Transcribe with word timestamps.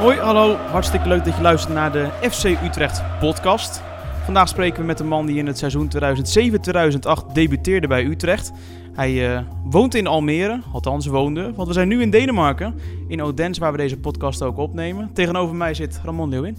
Hoi, 0.00 0.18
hallo. 0.18 0.54
Hartstikke 0.54 1.08
leuk 1.08 1.24
dat 1.24 1.36
je 1.36 1.42
luistert 1.42 1.74
naar 1.74 1.92
de 1.92 2.08
FC 2.30 2.44
Utrecht 2.44 3.02
podcast. 3.18 3.82
Vandaag 4.24 4.48
spreken 4.48 4.80
we 4.80 4.86
met 4.86 5.00
een 5.00 5.08
man 5.08 5.26
die 5.26 5.36
in 5.36 5.46
het 5.46 5.58
seizoen 5.58 5.90
2007-2008 5.96 7.32
debuteerde 7.32 7.86
bij 7.86 8.04
Utrecht. 8.04 8.52
Hij 8.92 9.34
eh, 9.34 9.42
woont 9.64 9.94
in 9.94 10.06
Almere, 10.06 10.60
althans 10.72 11.06
woonde, 11.06 11.52
want 11.54 11.68
we 11.68 11.74
zijn 11.74 11.88
nu 11.88 12.02
in 12.02 12.10
Denemarken, 12.10 12.74
in 13.08 13.22
Odense, 13.22 13.60
waar 13.60 13.72
we 13.72 13.78
deze 13.78 13.98
podcast 13.98 14.42
ook 14.42 14.56
opnemen. 14.56 15.10
Tegenover 15.12 15.56
mij 15.56 15.74
zit 15.74 16.00
Ramon 16.04 16.28
Leeuwin. 16.28 16.56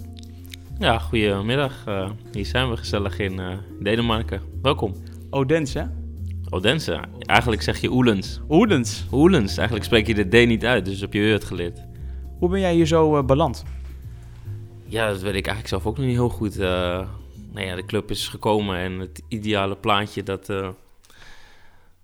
Ja, 0.78 0.98
goedemiddag. 0.98 1.84
Uh, 1.88 2.10
hier 2.32 2.46
zijn 2.46 2.70
we 2.70 2.76
gezellig 2.76 3.18
in 3.18 3.40
uh, 3.40 3.48
Denemarken. 3.80 4.40
Welkom. 4.62 4.94
Odense, 5.30 5.78
hè? 5.78 5.84
Odense. 6.50 7.00
Eigenlijk 7.18 7.62
zeg 7.62 7.80
je 7.80 7.92
Oelens. 7.92 8.40
Oelens. 8.48 9.06
Oelens. 9.12 9.56
Eigenlijk 9.56 9.86
spreek 9.86 10.06
je 10.06 10.14
de 10.14 10.28
D 10.28 10.46
niet 10.46 10.64
uit, 10.64 10.84
dus 10.84 11.00
heb 11.00 11.12
je 11.12 11.20
het 11.20 11.44
geleerd. 11.44 11.90
Hoe 12.42 12.50
ben 12.50 12.60
jij 12.60 12.74
hier 12.74 12.86
zo 12.86 13.16
uh, 13.16 13.24
beland? 13.24 13.64
Ja, 14.84 15.08
dat 15.08 15.20
weet 15.20 15.34
ik 15.34 15.46
eigenlijk 15.46 15.68
zelf 15.68 15.86
ook 15.86 15.96
nog 15.96 16.06
niet 16.06 16.14
heel 16.14 16.28
goed. 16.28 16.58
Uh, 16.58 16.66
nou 17.52 17.66
ja, 17.66 17.74
de 17.74 17.84
club 17.84 18.10
is 18.10 18.28
gekomen 18.28 18.76
en 18.76 18.98
het 18.98 19.22
ideale 19.28 19.76
plaatje, 19.76 20.22
dat, 20.22 20.48
uh, 20.48 20.68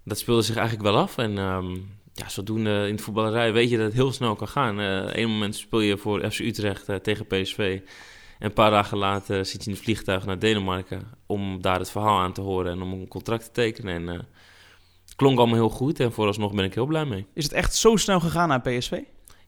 dat 0.05 0.19
speelde 0.19 0.43
zich 0.43 0.57
eigenlijk 0.57 0.89
wel 0.89 0.99
af. 0.99 1.19
En 1.19 1.39
um, 1.39 1.99
ja, 2.13 2.29
zodoende 2.29 2.89
in 2.89 2.97
de 2.97 3.03
voetballerij 3.03 3.53
weet 3.53 3.71
je 3.71 3.77
dat 3.77 3.87
het 3.87 3.95
heel 3.95 4.13
snel 4.13 4.35
kan 4.35 4.49
gaan. 4.49 4.79
Eén 4.79 5.29
moment 5.29 5.57
speel 5.57 5.81
je 5.81 5.97
voor 5.97 6.31
FC 6.31 6.39
Utrecht 6.39 6.89
tegen 7.03 7.27
PSV. 7.27 7.81
En 8.39 8.47
een 8.47 8.53
paar 8.53 8.71
dagen 8.71 8.99
later 8.99 9.47
zit 9.47 9.65
je 9.65 9.71
in 9.71 9.77
het 9.77 9.85
vliegtuig 9.85 10.27
naar 10.27 10.39
Denemarken 10.39 11.03
om 11.27 11.61
daar 11.63 11.79
het 11.79 11.91
verhaal 11.91 12.19
aan 12.19 12.33
te 12.33 12.41
horen 12.41 12.73
en 12.73 12.83
om 12.83 12.93
een 12.93 13.09
contract 13.09 13.45
te 13.45 13.51
tekenen. 13.51 13.95
En 13.95 14.15
uh, 14.15 14.21
het 15.05 15.17
klonk 15.17 15.39
allemaal 15.39 15.57
heel 15.57 15.69
goed 15.69 16.01
en 16.01 16.13
vooralsnog 16.13 16.55
ben 16.55 16.65
ik 16.65 16.75
heel 16.75 16.87
blij 16.87 17.05
mee. 17.05 17.27
Is 17.35 17.45
het 17.45 17.53
echt 17.53 17.75
zo 17.75 17.97
snel 17.97 18.21
gegaan 18.21 18.49
naar 18.49 18.61
PSV? 18.61 19.01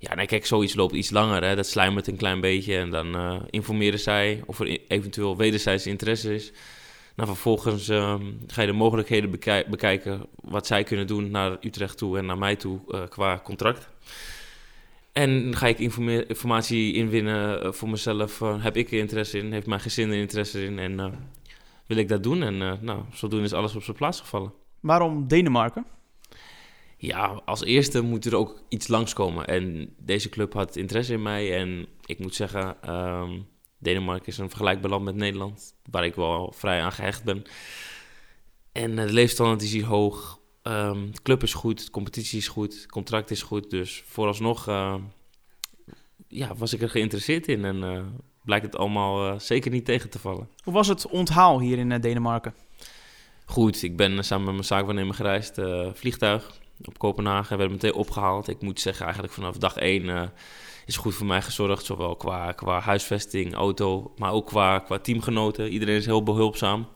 Ja, 0.03 0.15
nee, 0.15 0.27
kijk, 0.27 0.47
zoiets 0.47 0.75
loopt 0.75 0.95
iets 0.95 1.11
langer. 1.11 1.45
Hè. 1.45 1.56
Dat 1.56 1.67
slijmert 1.67 2.06
een 2.06 2.17
klein 2.17 2.41
beetje 2.41 2.77
en 2.77 2.91
dan 2.91 3.17
uh, 3.17 3.41
informeren 3.51 3.98
zij 3.98 4.43
of 4.47 4.61
er 4.61 4.79
eventueel 4.89 5.37
wederzijds 5.37 5.87
interesse 5.87 6.34
is. 6.34 6.53
Nou, 7.17 7.29
vervolgens 7.29 7.89
uh, 7.89 8.15
ga 8.47 8.61
je 8.61 8.67
de 8.67 8.73
mogelijkheden 8.73 9.31
bekij 9.31 9.67
bekijken 9.69 10.27
wat 10.34 10.67
zij 10.67 10.84
kunnen 10.84 11.06
doen 11.06 11.31
naar 11.31 11.56
Utrecht 11.61 11.98
toe 11.98 12.19
en 12.19 12.27
naar 12.27 12.39
mij 12.39 12.56
toe 12.56 12.81
uh, 12.89 13.03
qua 13.09 13.41
contract. 13.45 13.89
En 15.12 15.56
ga 15.56 15.67
ik 15.67 15.78
informatie 16.28 16.95
inwinnen 16.95 17.75
voor 17.75 17.89
mezelf. 17.89 18.39
Heb 18.39 18.77
ik 18.77 18.93
er 18.93 18.98
interesse 18.98 19.39
in? 19.39 19.53
Heeft 19.53 19.67
mijn 19.67 19.81
gezin 19.81 20.11
er 20.11 20.21
interesse 20.21 20.65
in? 20.65 20.78
En 20.78 21.15
wil 21.87 21.97
ik 21.97 22.09
dat 22.09 22.23
doen? 22.23 22.43
En 22.43 22.59
nou, 22.81 23.03
zodoende 23.12 23.45
is 23.45 23.53
alles 23.53 23.75
op 23.75 23.83
zijn 23.83 23.97
plaats 23.97 24.21
gevallen. 24.21 24.53
Waarom 24.81 25.28
Denemarken? 25.28 25.87
Ja, 27.03 27.41
als 27.45 27.65
eerste 27.65 28.01
moet 28.01 28.25
er 28.25 28.37
ook 28.37 28.62
iets 28.69 28.89
langskomen. 28.89 29.47
En 29.47 29.95
deze 29.98 30.29
club 30.29 30.53
had 30.53 30.77
interesse 30.77 31.12
in 31.12 31.23
mij. 31.23 31.59
En 31.59 31.87
ik 32.05 32.19
moet 32.19 32.34
zeggen, 32.34 32.95
um, 32.95 33.47
Denemarken 33.79 34.27
is 34.27 34.39
een 34.39 34.48
vergelijkbaar 34.48 34.91
land 34.91 35.05
met 35.05 35.15
Nederland. 35.15 35.75
Waar 35.91 36.05
ik 36.05 36.15
wel 36.15 36.53
vrij 36.56 36.83
aan 36.83 36.93
gehecht 36.93 37.25
ben. 37.25 37.43
En 38.73 38.97
de 38.97 39.12
leefstandaard 39.12 39.62
is 39.62 39.73
hier 39.73 39.84
hoog. 39.84 40.41
Um, 40.62 41.11
de 41.12 41.23
club 41.23 41.43
is 41.43 41.55
goed, 41.55 41.84
de 41.84 41.91
competitie 41.91 42.39
is 42.39 42.48
goed, 42.48 42.75
het 42.75 42.91
contract 42.91 43.31
is 43.31 43.43
goed. 43.43 43.71
Dus 43.71 44.03
vooralsnog 44.06 44.69
uh, 44.69 44.95
ja, 46.28 46.55
was 46.55 46.73
ik 46.73 46.83
er 46.83 46.91
geïnteresseerd 46.91 47.48
in. 47.48 47.65
En 47.65 47.77
uh, 47.77 48.03
blijkt 48.45 48.67
het 48.67 48.77
allemaal 48.77 49.27
uh, 49.27 49.39
zeker 49.39 49.71
niet 49.71 49.84
tegen 49.84 50.11
te 50.11 50.19
vallen. 50.19 50.48
Hoe 50.65 50.75
was 50.75 50.89
het 50.89 51.06
onthaal 51.06 51.61
hier 51.61 51.78
in 51.78 52.01
Denemarken? 52.01 52.55
Goed, 53.45 53.83
ik 53.83 53.97
ben 53.97 54.25
samen 54.25 54.45
met 54.45 54.55
mijn 54.55 54.67
zaakwaarnemer 54.67 55.15
gereisd. 55.15 55.61
vliegtuig 55.93 56.60
op 56.84 56.98
Kopenhagen, 56.98 57.58
werd 57.58 57.70
meteen 57.70 57.94
opgehaald. 57.94 58.48
Ik 58.48 58.60
moet 58.60 58.80
zeggen, 58.80 59.04
eigenlijk 59.04 59.34
vanaf 59.34 59.56
dag 59.56 59.76
één 59.76 60.32
is 60.91 60.96
goed 60.96 61.14
voor 61.14 61.26
mij 61.26 61.42
gezorgd. 61.42 61.84
Zowel 61.84 62.16
qua, 62.16 62.52
qua 62.52 62.80
huisvesting, 62.80 63.54
auto, 63.54 64.12
maar 64.16 64.32
ook 64.32 64.46
qua, 64.46 64.78
qua 64.78 64.98
teamgenoten. 64.98 65.68
Iedereen 65.68 65.96
is 65.96 66.06
heel 66.06 66.22
behulpzaam. 66.22 66.88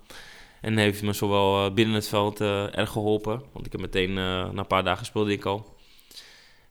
En 0.60 0.76
heeft 0.76 1.02
me 1.02 1.12
zowel 1.12 1.72
binnen 1.72 1.94
het 1.94 2.08
veld 2.08 2.40
uh, 2.40 2.78
erg 2.78 2.90
geholpen. 2.90 3.42
Want 3.52 3.66
ik 3.66 3.72
heb 3.72 3.80
meteen 3.80 4.10
uh, 4.10 4.16
na 4.16 4.56
een 4.56 4.66
paar 4.66 4.84
dagen 4.84 5.06
speelde 5.06 5.32
ik 5.32 5.44
al. 5.44 5.76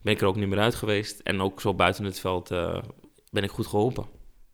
Ben 0.01 0.13
ik 0.13 0.21
er 0.21 0.27
ook 0.27 0.35
niet 0.35 0.47
meer 0.47 0.59
uit 0.59 0.75
geweest. 0.75 1.19
En 1.19 1.41
ook 1.41 1.61
zo 1.61 1.73
buiten 1.73 2.05
het 2.05 2.19
veld 2.19 2.49
ben 3.29 3.43
ik 3.43 3.49
goed 3.49 3.67
geholpen. 3.67 4.05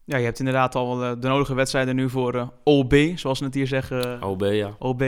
Ja, 0.06 0.18
je 0.18 0.26
hebt 0.26 0.40
inderdaad 0.40 0.76
al 0.76 0.96
de 0.96 1.28
nodige 1.28 1.54
wedstrijden 1.54 1.96
nu 1.96 2.10
voor 2.10 2.54
OB, 2.64 2.94
zoals 3.16 3.40
we 3.40 3.46
het 3.46 3.54
hier 3.54 3.68
zeggen. 3.68 4.24
OB, 4.24 4.44
ja. 4.44 4.76
OB 4.80 5.04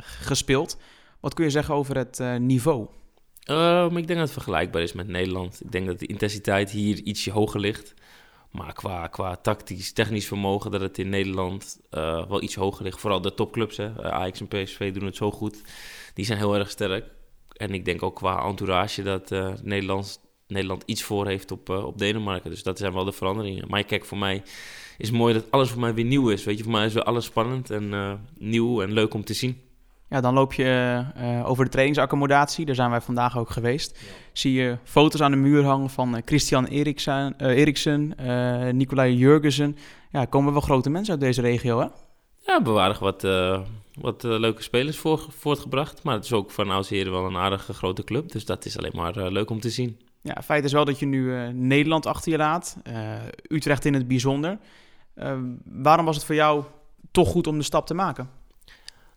gespeeld. 0.00 0.78
Wat 1.20 1.34
kun 1.34 1.44
je 1.44 1.50
zeggen 1.50 1.74
over 1.74 1.96
het 1.96 2.22
niveau? 2.38 2.86
Um, 3.50 3.96
ik 3.96 4.06
denk 4.06 4.18
dat 4.18 4.18
het 4.18 4.32
vergelijkbaar 4.32 4.82
is 4.82 4.92
met 4.92 5.08
Nederland. 5.08 5.60
Ik 5.64 5.72
denk 5.72 5.86
dat 5.86 5.98
de 5.98 6.06
intensiteit 6.06 6.70
hier 6.70 7.00
ietsje 7.02 7.30
hoger 7.30 7.60
ligt. 7.60 7.94
Maar 8.50 8.72
qua, 8.72 9.06
qua 9.06 9.36
tactisch, 9.36 9.92
technisch 9.92 10.26
vermogen, 10.26 10.70
dat 10.70 10.80
het 10.80 10.98
in 10.98 11.08
Nederland 11.08 11.80
uh, 11.90 12.28
wel 12.28 12.42
iets 12.42 12.54
hoger 12.54 12.84
ligt. 12.84 13.00
Vooral 13.00 13.20
de 13.20 13.34
topclubs, 13.34 13.76
hè. 13.76 14.02
Ajax 14.12 14.40
en 14.40 14.48
PSV 14.48 14.92
doen 14.92 15.04
het 15.04 15.16
zo 15.16 15.30
goed. 15.30 15.62
Die 16.14 16.24
zijn 16.24 16.38
heel 16.38 16.54
erg 16.54 16.70
sterk. 16.70 17.04
En 17.56 17.74
ik 17.74 17.84
denk 17.84 18.02
ook 18.02 18.16
qua 18.16 18.44
entourage 18.44 19.02
dat 19.02 19.30
Nederland, 19.62 20.20
Nederland 20.46 20.82
iets 20.86 21.02
voor 21.02 21.26
heeft 21.26 21.50
op, 21.50 21.68
op 21.68 21.98
Denemarken. 21.98 22.50
Dus 22.50 22.62
dat 22.62 22.78
zijn 22.78 22.92
wel 22.92 23.04
de 23.04 23.12
veranderingen. 23.12 23.68
Maar 23.68 23.84
kijk, 23.84 24.04
voor 24.04 24.18
mij 24.18 24.42
is 24.98 25.08
het 25.08 25.16
mooi 25.16 25.34
dat 25.34 25.50
alles 25.50 25.70
voor 25.70 25.80
mij 25.80 25.94
weer 25.94 26.04
nieuw 26.04 26.28
is. 26.28 26.44
Weet 26.44 26.56
je, 26.56 26.62
voor 26.62 26.72
mij 26.72 26.86
is 26.86 26.92
weer 26.94 27.02
alles 27.02 27.24
spannend 27.24 27.70
en 27.70 28.20
nieuw 28.38 28.82
en 28.82 28.92
leuk 28.92 29.14
om 29.14 29.24
te 29.24 29.34
zien. 29.34 29.69
Ja, 30.10 30.20
dan 30.20 30.34
loop 30.34 30.52
je 30.52 31.04
uh, 31.16 31.48
over 31.48 31.64
de 31.64 31.70
trainingsaccommodatie. 31.70 32.66
Daar 32.66 32.74
zijn 32.74 32.90
wij 32.90 33.00
vandaag 33.00 33.38
ook 33.38 33.50
geweest. 33.50 33.98
Ja. 34.00 34.06
Zie 34.32 34.52
je 34.52 34.78
foto's 34.84 35.20
aan 35.20 35.30
de 35.30 35.36
muur 35.36 35.64
hangen 35.64 35.90
van 35.90 36.16
uh, 36.16 36.22
Christian 36.24 36.64
Eriksen, 36.64 37.34
uh, 37.40 37.58
Eriksen 37.58 38.14
Nicolai 38.76 39.16
Jurgensen. 39.16 39.76
Ja, 40.10 40.24
komen 40.24 40.52
wel 40.52 40.60
grote 40.60 40.90
mensen 40.90 41.12
uit 41.12 41.22
deze 41.22 41.40
regio, 41.40 41.78
hè? 41.78 41.86
Ja, 42.46 42.62
we 42.62 42.96
wat, 43.00 43.22
wat 44.00 44.22
leuke 44.22 44.62
spelers 44.62 44.98
voor, 44.98 45.26
voortgebracht. 45.28 46.02
Maar 46.02 46.14
het 46.14 46.24
is 46.24 46.32
ook 46.32 46.50
van 46.50 46.70
oudsher 46.70 47.10
wel 47.10 47.26
een 47.26 47.36
aardige 47.36 47.72
grote 47.72 48.04
club. 48.04 48.32
Dus 48.32 48.44
dat 48.44 48.64
is 48.64 48.78
alleen 48.78 48.92
maar 48.94 49.30
leuk 49.30 49.50
om 49.50 49.60
te 49.60 49.70
zien. 49.70 50.00
Ja, 50.22 50.42
feit 50.42 50.64
is 50.64 50.72
wel 50.72 50.84
dat 50.84 50.98
je 50.98 51.06
nu 51.06 51.52
Nederland 51.52 52.06
achter 52.06 52.32
je 52.32 52.38
laat. 52.38 52.76
Utrecht 53.48 53.84
in 53.84 53.94
het 53.94 54.08
bijzonder. 54.08 54.58
waarom 55.64 56.04
was 56.04 56.16
het 56.16 56.24
voor 56.24 56.34
jou 56.34 56.64
toch 57.10 57.28
goed 57.28 57.46
om 57.46 57.58
de 57.58 57.64
stap 57.64 57.86
te 57.86 57.94
maken? 57.94 58.39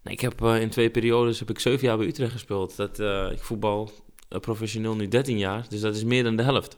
Nee, 0.03 0.13
ik 0.13 0.21
heb 0.21 0.41
uh, 0.41 0.61
in 0.61 0.69
twee 0.69 0.89
periodes 0.89 1.39
heb 1.39 1.49
ik 1.49 1.59
zeven 1.59 1.87
jaar 1.87 1.97
bij 1.97 2.07
Utrecht 2.07 2.31
gespeeld. 2.31 2.75
Dat, 2.75 2.99
uh, 2.99 3.31
ik 3.31 3.43
voetbal 3.43 3.91
uh, 4.29 4.39
professioneel 4.39 4.95
nu 4.95 5.07
13 5.07 5.37
jaar, 5.37 5.65
dus 5.69 5.81
dat 5.81 5.95
is 5.95 6.03
meer 6.03 6.23
dan 6.23 6.35
de 6.35 6.43
helft. 6.43 6.77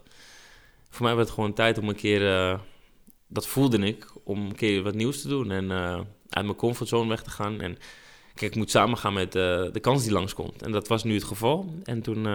Voor 0.90 1.06
mij 1.06 1.16
werd 1.16 1.28
het 1.28 1.36
gewoon 1.36 1.54
tijd 1.54 1.78
om 1.78 1.90
een 1.90 1.96
keer, 1.96 2.60
dat 3.28 3.48
voelde 3.48 3.78
ik, 3.78 4.12
om 4.24 4.46
een 4.46 4.56
keer 4.56 4.84
wat 4.84 4.94
nieuws 4.94 5.22
te 5.22 5.28
doen 5.28 5.52
en 5.52 5.72
uit 6.30 6.46
mijn 6.46 6.56
comfortzone 6.56 7.10
weg 7.10 7.24
te 7.24 7.30
gaan. 7.30 7.62
En 7.62 7.78
kijk, 8.34 8.52
ik 8.52 8.58
moet 8.58 8.70
samengaan 8.70 9.14
met 9.14 9.32
de 9.32 9.80
kans 9.82 10.04
die 10.04 10.12
langskomt. 10.12 10.62
En 10.62 10.72
dat 10.72 10.88
was 10.88 11.04
nu 11.04 11.14
het 11.14 11.24
geval. 11.24 11.74
En 11.84 12.02
toen 12.02 12.26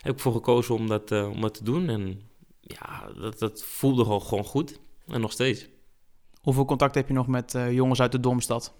heb 0.00 0.12
ik 0.12 0.18
voor 0.18 0.32
gekozen 0.32 0.74
om 0.74 0.88
dat, 0.88 1.10
om 1.10 1.40
dat 1.40 1.54
te 1.54 1.64
doen. 1.64 1.88
En 1.88 2.22
ja, 2.60 3.10
dat, 3.20 3.38
dat 3.38 3.62
voelde 3.62 4.02
gewoon, 4.02 4.22
gewoon 4.22 4.44
goed. 4.44 4.80
En 5.06 5.20
nog 5.20 5.32
steeds. 5.32 5.68
Hoeveel 6.40 6.64
contact 6.64 6.94
heb 6.94 7.08
je 7.08 7.14
nog 7.14 7.26
met 7.26 7.58
jongens 7.70 8.00
uit 8.00 8.12
de 8.12 8.20
Domstad? 8.20 8.74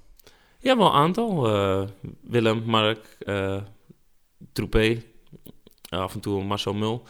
Ja, 0.61 0.77
wel 0.77 0.87
een 0.87 0.93
aantal. 0.93 1.55
Uh, 1.55 1.83
Willem, 2.21 2.63
Mark, 2.65 3.17
uh, 3.21 3.57
Troepé, 4.53 5.03
af 5.89 6.15
en 6.15 6.21
toe 6.21 6.45
Marcel 6.45 6.75
Mul. 6.75 7.03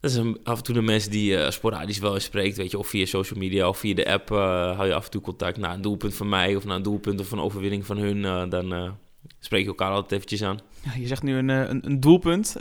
Dat 0.00 0.10
zijn 0.10 0.44
af 0.44 0.58
en 0.58 0.64
toe 0.64 0.74
de 0.74 0.82
mensen 0.82 1.10
die 1.10 1.30
je 1.30 1.38
uh, 1.38 1.50
sporadisch 1.50 1.98
wel 1.98 2.14
eens 2.14 2.24
spreekt, 2.24 2.56
weet 2.56 2.70
je, 2.70 2.78
of 2.78 2.88
via 2.88 3.06
social 3.06 3.38
media 3.38 3.68
of 3.68 3.78
via 3.78 3.94
de 3.94 4.12
app 4.12 4.28
hou 4.28 4.86
je 4.86 4.94
af 4.94 5.04
en 5.04 5.10
toe 5.10 5.20
contact 5.20 5.56
naar 5.56 5.74
een 5.74 5.80
doelpunt 5.80 6.14
van 6.14 6.28
mij 6.28 6.56
of 6.56 6.64
naar 6.64 6.76
een 6.76 6.82
doelpunt 6.82 7.20
of 7.20 7.30
een 7.30 7.40
overwinning 7.40 7.86
van 7.86 7.96
hun. 7.96 8.48
dan 8.50 8.96
spreek 9.40 9.62
je 9.62 9.68
elkaar 9.68 9.90
altijd 9.90 10.12
eventjes 10.12 10.42
aan. 10.42 10.58
Ja, 10.82 10.90
je 11.00 11.06
zegt 11.06 11.22
nu 11.22 11.36
een, 11.36 11.48
een, 11.48 11.86
een 11.86 12.00
doelpunt. 12.00 12.56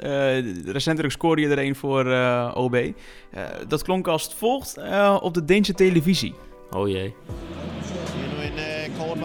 recentelijk 0.66 1.13
scoorde 1.13 1.42
je 1.42 1.48
er 1.48 1.60
een 1.60 1.75
voor 1.75 2.06
OB. 2.54 2.94
dat 3.68 3.84
klonk 3.84 4.07
als 4.07 4.24
het 4.24 4.34
volgt 4.34 4.78
op 5.22 5.34
de 5.34 5.46
Deense 5.46 5.74
televisie. 5.74 6.34
Oh 6.72 6.89
jee. 6.89 7.13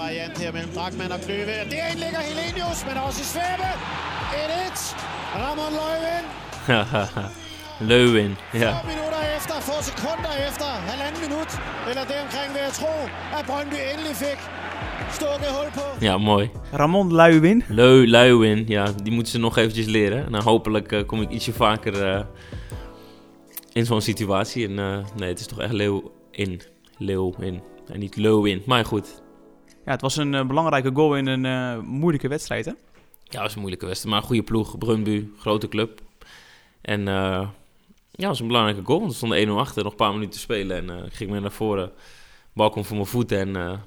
Variant 0.03 0.39
her 0.43 0.53
mellem 0.57 0.73
Drachmann 0.77 1.13
og 1.17 1.21
Kløve. 1.27 1.55
Derind 1.73 1.99
ligger 2.05 2.23
Helenius, 2.29 2.79
men 2.89 2.97
også 3.07 3.23
Svebe. 3.33 3.71
1-1. 4.33 4.79
Ramon 5.43 5.73
Løjvind. 5.81 6.27
Løvin, 7.91 8.33
ja. 8.63 8.71
Få 8.79 8.87
minutter 8.95 9.23
efter, 9.37 9.55
få 9.69 9.77
sekunder 9.91 10.33
efter, 10.49 10.69
halvanden 10.91 11.21
minut, 11.27 11.51
eller 11.89 12.05
deromkring 12.11 12.49
vil 12.55 12.63
jeg 12.69 12.75
tro, 12.81 12.95
at 13.37 13.43
Brøndby 13.47 13.79
endelig 13.93 14.17
fik 14.17 14.41
stukket 15.19 15.51
hul 15.57 15.71
på. 15.79 16.05
Ja, 16.05 16.17
mooi. 16.19 16.49
Ramon 16.73 17.13
Luiwin. 17.13 17.63
Leu, 17.69 18.07
Luiwin, 18.07 18.59
ja, 18.69 18.85
die 19.05 19.13
moeten 19.13 19.33
ze 19.33 19.39
nog 19.39 19.57
eventjes 19.57 19.87
leren. 19.87 20.31
Nou, 20.31 20.45
hopelijk 20.45 20.93
uh, 20.93 21.07
kom 21.07 21.23
ik 21.23 21.31
ietsje 21.31 21.53
vaker 21.53 22.15
uh, 22.15 22.21
in 23.73 23.87
zo'n 23.87 24.03
situatie. 24.03 24.69
En 24.69 24.79
uh, 24.79 24.99
nee, 25.17 25.29
het 25.29 25.41
is 25.41 25.47
toch 25.47 25.61
echt 25.61 25.73
leeuw 25.73 26.13
in. 26.31 26.61
Leeuw 26.99 27.35
in. 27.41 27.61
En 27.93 27.99
niet 27.99 28.17
Leuwin. 28.17 28.63
Maar 28.67 28.85
goed, 28.85 29.23
ja, 29.89 29.95
het 29.95 30.03
was 30.03 30.17
een 30.17 30.33
uh, 30.33 30.47
belangrijke 30.47 30.91
goal 30.95 31.17
in 31.17 31.27
een 31.27 31.45
uh, 31.45 31.83
moeilijke 31.85 32.29
wedstrijd, 32.29 32.65
hè? 32.65 32.71
Ja, 32.71 32.79
het 33.25 33.41
was 33.41 33.53
een 33.53 33.61
moeilijke 33.61 33.87
wedstrijd, 33.87 34.15
maar 34.15 34.23
een 34.23 34.29
goede 34.29 34.43
ploeg. 34.43 34.79
Brunbu, 34.79 35.35
grote 35.39 35.69
club. 35.69 36.01
En 36.81 37.01
uh, 37.01 37.07
Ja, 37.07 37.49
dat 38.11 38.29
was 38.29 38.41
een 38.41 38.47
belangrijke 38.47 38.85
goal. 38.85 38.99
Want 38.99 39.11
er 39.11 39.17
stond 39.17 39.47
1-0 39.47 39.51
achter, 39.51 39.83
nog 39.83 39.93
een 39.93 39.99
paar 39.99 40.13
minuten 40.13 40.33
te 40.33 40.39
spelen. 40.39 40.77
En 40.77 40.99
eh, 40.99 41.07
ik 41.07 41.15
ging 41.15 41.31
mee 41.31 41.41
naar 41.41 41.53
voren. 41.53 41.93
Bal 42.53 42.71
komt 42.71 42.87
voor 42.87 42.97
mijn 42.97 43.09
voeten 43.09 43.39
en 43.39 43.57
eh, 43.57 43.79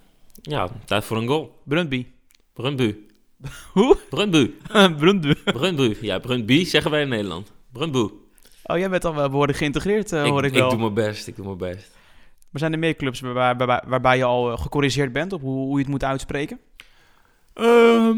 ja, 0.42 0.69
tijd 0.86 1.03
voor 1.03 1.18
een 1.18 1.27
goal. 1.27 1.59
Brundby. 1.63 2.06
Brunbu. 2.53 3.07
Hoe? 3.74 3.98
Brunbu. 4.09 4.57
Brundby. 5.00 5.33
Brunbu. 5.44 5.98
Ja, 6.01 6.19
Brunby 6.19 6.65
zeggen 6.65 6.92
wij 6.92 7.01
in 7.01 7.09
Nederland. 7.09 7.51
Brunbu. 7.71 8.09
Oh, 8.63 8.77
jij 8.77 8.89
bent 8.89 9.06
al 9.06 9.15
wel 9.15 9.30
behoorlijk 9.30 9.57
geïntegrerd, 9.57 10.12
eh, 10.12 10.24
hoor 10.24 10.44
ik, 10.45 10.51
ik, 10.51 10.57
wel. 10.57 10.69
doe 10.69 10.80
mijn 10.80 10.94
best, 10.94 11.27
ik 11.27 11.36
doe 11.36 11.45
mijn 11.45 11.57
best. 11.57 12.00
Maar 12.51 12.59
zijn 12.62 12.74
er 12.74 12.80
meer 12.80 12.95
clubs 12.95 13.19
waar, 13.19 13.57
waar- 13.57 13.83
waarbij 13.88 14.18
je 14.18 14.24
al 14.24 14.51
eh, 14.51 14.59
gecorrigeerd 14.62 15.13
bent 15.13 15.33
op 15.33 15.42
hoe, 15.42 15.57
hoe 15.65 15.74
je 15.77 15.81
het 15.83 15.92
moet 15.92 16.03
uitspreken? 16.03 16.59
Ehm 17.53 18.18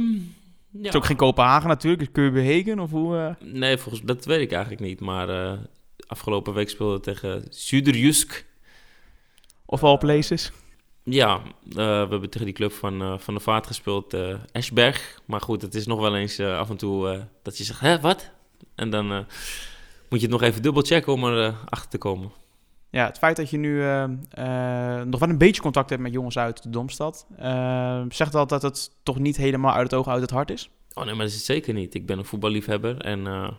ja. 0.71 0.79
Het 0.79 0.87
is 0.87 0.95
ook 0.95 1.05
geen 1.05 1.15
Kopenhagen 1.17 1.67
natuurlijk, 1.69 2.01
is 2.01 2.11
Keubenhagen 2.11 2.79
of 2.79 2.91
hoe... 2.91 3.17
eh? 3.17 3.47
Nee, 3.53 3.77
volgens 3.77 4.03
dat 4.03 4.25
weet 4.25 4.41
ik 4.41 4.51
eigenlijk 4.51 4.81
niet. 4.81 4.99
Maar 4.99 5.29
eh, 5.29 5.53
afgelopen 6.07 6.53
week 6.53 6.69
speelde 6.69 6.99
tegen 6.99 7.45
Zuderjusk. 7.49 8.45
Of 9.65 9.83
all 9.83 9.97
places. 9.97 10.51
Ja, 11.03 11.35
eh, 11.69 11.75
we 11.75 11.81
hebben 12.09 12.29
tegen 12.29 12.45
die 12.45 12.55
club 12.55 12.71
van, 12.71 13.01
eh, 13.01 13.17
van 13.17 13.33
de 13.33 13.39
Vaart 13.39 13.67
gespeeld, 13.67 14.13
eh 14.13 14.35
Eschberg. 14.51 15.19
Maar 15.25 15.41
goed, 15.41 15.61
het 15.61 15.75
is 15.75 15.85
nog 15.85 15.99
wel 15.99 16.15
eens 16.15 16.39
af 16.39 16.69
en 16.69 16.77
toe 16.77 17.09
eh, 17.09 17.21
dat 17.43 17.57
je 17.57 17.63
zegt, 17.63 17.79
hè, 17.79 17.99
wat? 17.99 18.31
En 18.75 18.89
dan 18.89 19.11
eh, 19.11 19.17
moet 20.09 20.19
je 20.21 20.27
het 20.27 20.29
nog 20.29 20.41
even 20.41 20.61
dubbel 20.61 20.81
checken 20.83 21.13
om 21.13 21.23
er 21.25 21.55
achter 21.69 21.89
te 21.89 21.97
komen. 21.97 22.31
Ja, 22.93 23.05
het 23.05 23.17
feit 23.17 23.35
dat 23.35 23.49
je 23.49 23.57
nu 23.57 23.81
eh, 23.81 24.03
eh, 24.03 25.05
nog 25.05 25.19
wel 25.19 25.29
een 25.29 25.37
beetje 25.37 25.61
contact 25.61 25.89
hebt 25.89 26.01
met 26.01 26.13
jongens 26.13 26.37
uit 26.37 26.63
de 26.63 26.69
Domstad, 26.69 27.27
eh, 27.37 28.03
zegt 28.09 28.31
dat 28.31 28.49
dat 28.49 28.61
het 28.61 28.91
toch 29.03 29.19
niet 29.19 29.37
helemaal 29.37 29.73
uit 29.73 29.91
het 29.91 29.99
oog, 29.99 30.07
uit 30.07 30.21
het 30.21 30.29
hart 30.29 30.51
is? 30.51 30.69
Oh 30.93 31.03
nee, 31.03 31.13
maar 31.13 31.23
dat 31.23 31.31
is 31.31 31.35
het 31.35 31.45
zeker 31.45 31.73
niet. 31.73 31.93
Ik 31.93 32.05
ben 32.05 32.17
een 32.17 32.25
voetballiefhebber 32.25 33.01
en 33.01 33.27
eh, 33.27 33.51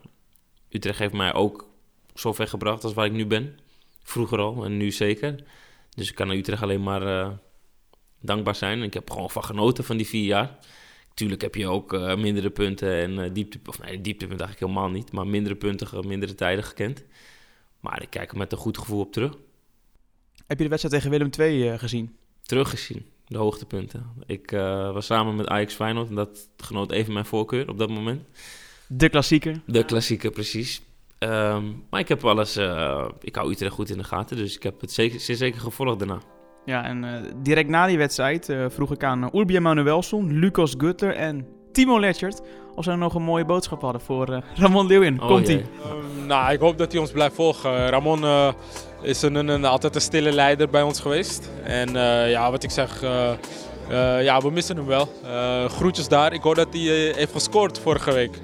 Utrecht 0.70 0.98
heeft 0.98 1.12
mij 1.12 1.34
ook 1.34 1.68
zover 2.14 2.48
gebracht 2.48 2.84
als 2.84 2.94
waar 2.94 3.06
ik 3.06 3.12
nu 3.12 3.26
ben. 3.26 3.58
Vroeger 4.02 4.38
al 4.38 4.64
en 4.64 4.76
nu 4.76 4.90
zeker. 4.90 5.44
Dus 5.90 6.08
ik 6.08 6.14
kan 6.14 6.30
aan 6.30 6.36
Utrecht 6.36 6.62
alleen 6.62 6.82
maar 6.82 7.06
eh, 7.06 7.30
dankbaar 8.20 8.54
zijn. 8.54 8.82
Ik 8.82 8.94
heb 8.94 9.10
gewoon 9.10 9.30
van 9.30 9.44
genoten 9.44 9.84
van 9.84 9.96
die 9.96 10.06
vier 10.06 10.24
jaar. 10.24 10.58
Tuurlijk 11.14 11.40
heb 11.40 11.54
je 11.54 11.68
ook 11.68 12.16
mindere 12.16 12.50
punten 12.50 12.92
en 12.92 13.32
diepte... 13.32 13.58
Of 13.66 13.78
nee, 13.78 14.00
dieptepunten 14.00 14.46
eigenlijk 14.46 14.72
helemaal 14.72 14.96
niet. 14.96 15.12
Maar 15.12 15.26
mindere 15.26 15.54
punten, 15.54 16.08
mindere 16.08 16.34
tijden 16.34 16.64
gekend. 16.64 17.04
Maar 17.84 18.02
ik 18.02 18.10
kijk 18.10 18.30
er 18.30 18.38
met 18.38 18.52
een 18.52 18.58
goed 18.58 18.78
gevoel 18.78 19.00
op 19.00 19.12
terug. 19.12 19.32
Heb 20.46 20.58
je 20.58 20.64
de 20.64 20.68
wedstrijd 20.68 20.94
tegen 20.94 21.10
Willem 21.10 21.30
II 21.38 21.68
eh, 21.68 21.78
gezien? 21.78 22.16
Teruggezien, 22.42 23.06
de 23.26 23.38
hoogtepunten. 23.38 24.06
Ik 24.26 24.52
eh, 24.52 24.92
was 24.92 25.06
samen 25.06 25.36
met 25.36 25.48
Ajax 25.48 25.74
Feyenoord 25.74 26.08
en 26.08 26.14
dat 26.14 26.48
genoot 26.56 26.90
even 26.90 27.12
mijn 27.12 27.24
voorkeur 27.24 27.68
op 27.68 27.78
dat 27.78 27.88
moment. 27.88 28.22
De 28.88 29.08
klassieker. 29.08 29.60
De 29.66 29.84
klassieker, 29.84 30.30
precies. 30.30 30.82
Ehm, 31.18 31.64
maar 31.90 32.00
ik 32.00 32.08
heb 32.08 32.24
alles... 32.24 32.56
eh, 32.56 33.08
ik 33.20 33.34
hou 33.34 33.50
Utrecht 33.50 33.74
goed 33.74 33.90
in 33.90 33.98
de 33.98 34.04
gaten, 34.04 34.36
dus 34.36 34.56
ik 34.56 34.62
heb 34.62 34.80
het 34.80 34.92
zeker, 34.92 35.20
zeer 35.20 35.36
zeker 35.36 35.60
gevolgd 35.60 35.98
daarna. 35.98 36.18
Ja, 36.64 36.84
en 36.84 37.24
direct 37.42 37.68
na 37.68 37.86
die 37.86 37.98
wedstrijd 37.98 38.52
vroeg 38.68 38.92
ik 38.92 39.04
aan 39.04 39.22
uh, 39.22 39.28
Urbi 39.32 39.56
Emanuelson, 39.56 40.38
Lucas 40.38 40.74
Gutler 40.78 41.14
en 41.14 41.46
Timo 41.74 42.00
Letchert 42.00 42.40
of 42.74 42.84
ze 42.84 42.94
nog 42.94 43.14
een 43.14 43.22
mooie 43.22 43.44
boodschap 43.44 43.80
hadden 43.80 44.00
voor 44.00 44.28
eh, 44.32 44.38
Ramon 44.54 44.86
Leeuwin. 44.86 45.20
Oh, 45.22 45.26
Komt-ie. 45.28 45.56
jee. 45.56 45.64
Ehm, 45.84 46.26
nou, 46.26 46.52
ik 46.52 46.60
hoop 46.60 46.78
dat 46.78 46.92
hij 46.92 47.00
ons 47.00 47.10
blijft 47.10 47.34
volgen. 47.34 47.88
Ramon 47.88 48.24
eh, 48.24 48.48
is 49.02 49.22
een, 49.22 49.34
een, 49.34 49.48
een- 49.48 49.64
altijd 49.64 49.94
een 49.94 50.00
stille 50.00 50.32
leider 50.32 50.68
bij 50.68 50.82
ons 50.82 51.00
geweest. 51.00 51.50
En 51.62 51.96
eh, 51.96 52.30
ja, 52.30 52.50
wat 52.50 52.62
ik 52.62 52.70
zeg, 52.70 53.02
eh, 53.02 53.30
eh, 53.88 54.22
ja, 54.24 54.40
we 54.40 54.50
missen 54.50 54.76
hem 54.76 54.86
wel. 54.86 55.12
Eh, 55.24 55.64
groetjes 55.64 56.08
daar. 56.08 56.32
Ik 56.32 56.42
hoor 56.42 56.54
dat 56.54 56.68
hij 56.70 57.08
eh, 57.10 57.16
heeft 57.16 57.32
gescoord 57.32 57.78
vorige 57.78 58.12
week. 58.12 58.38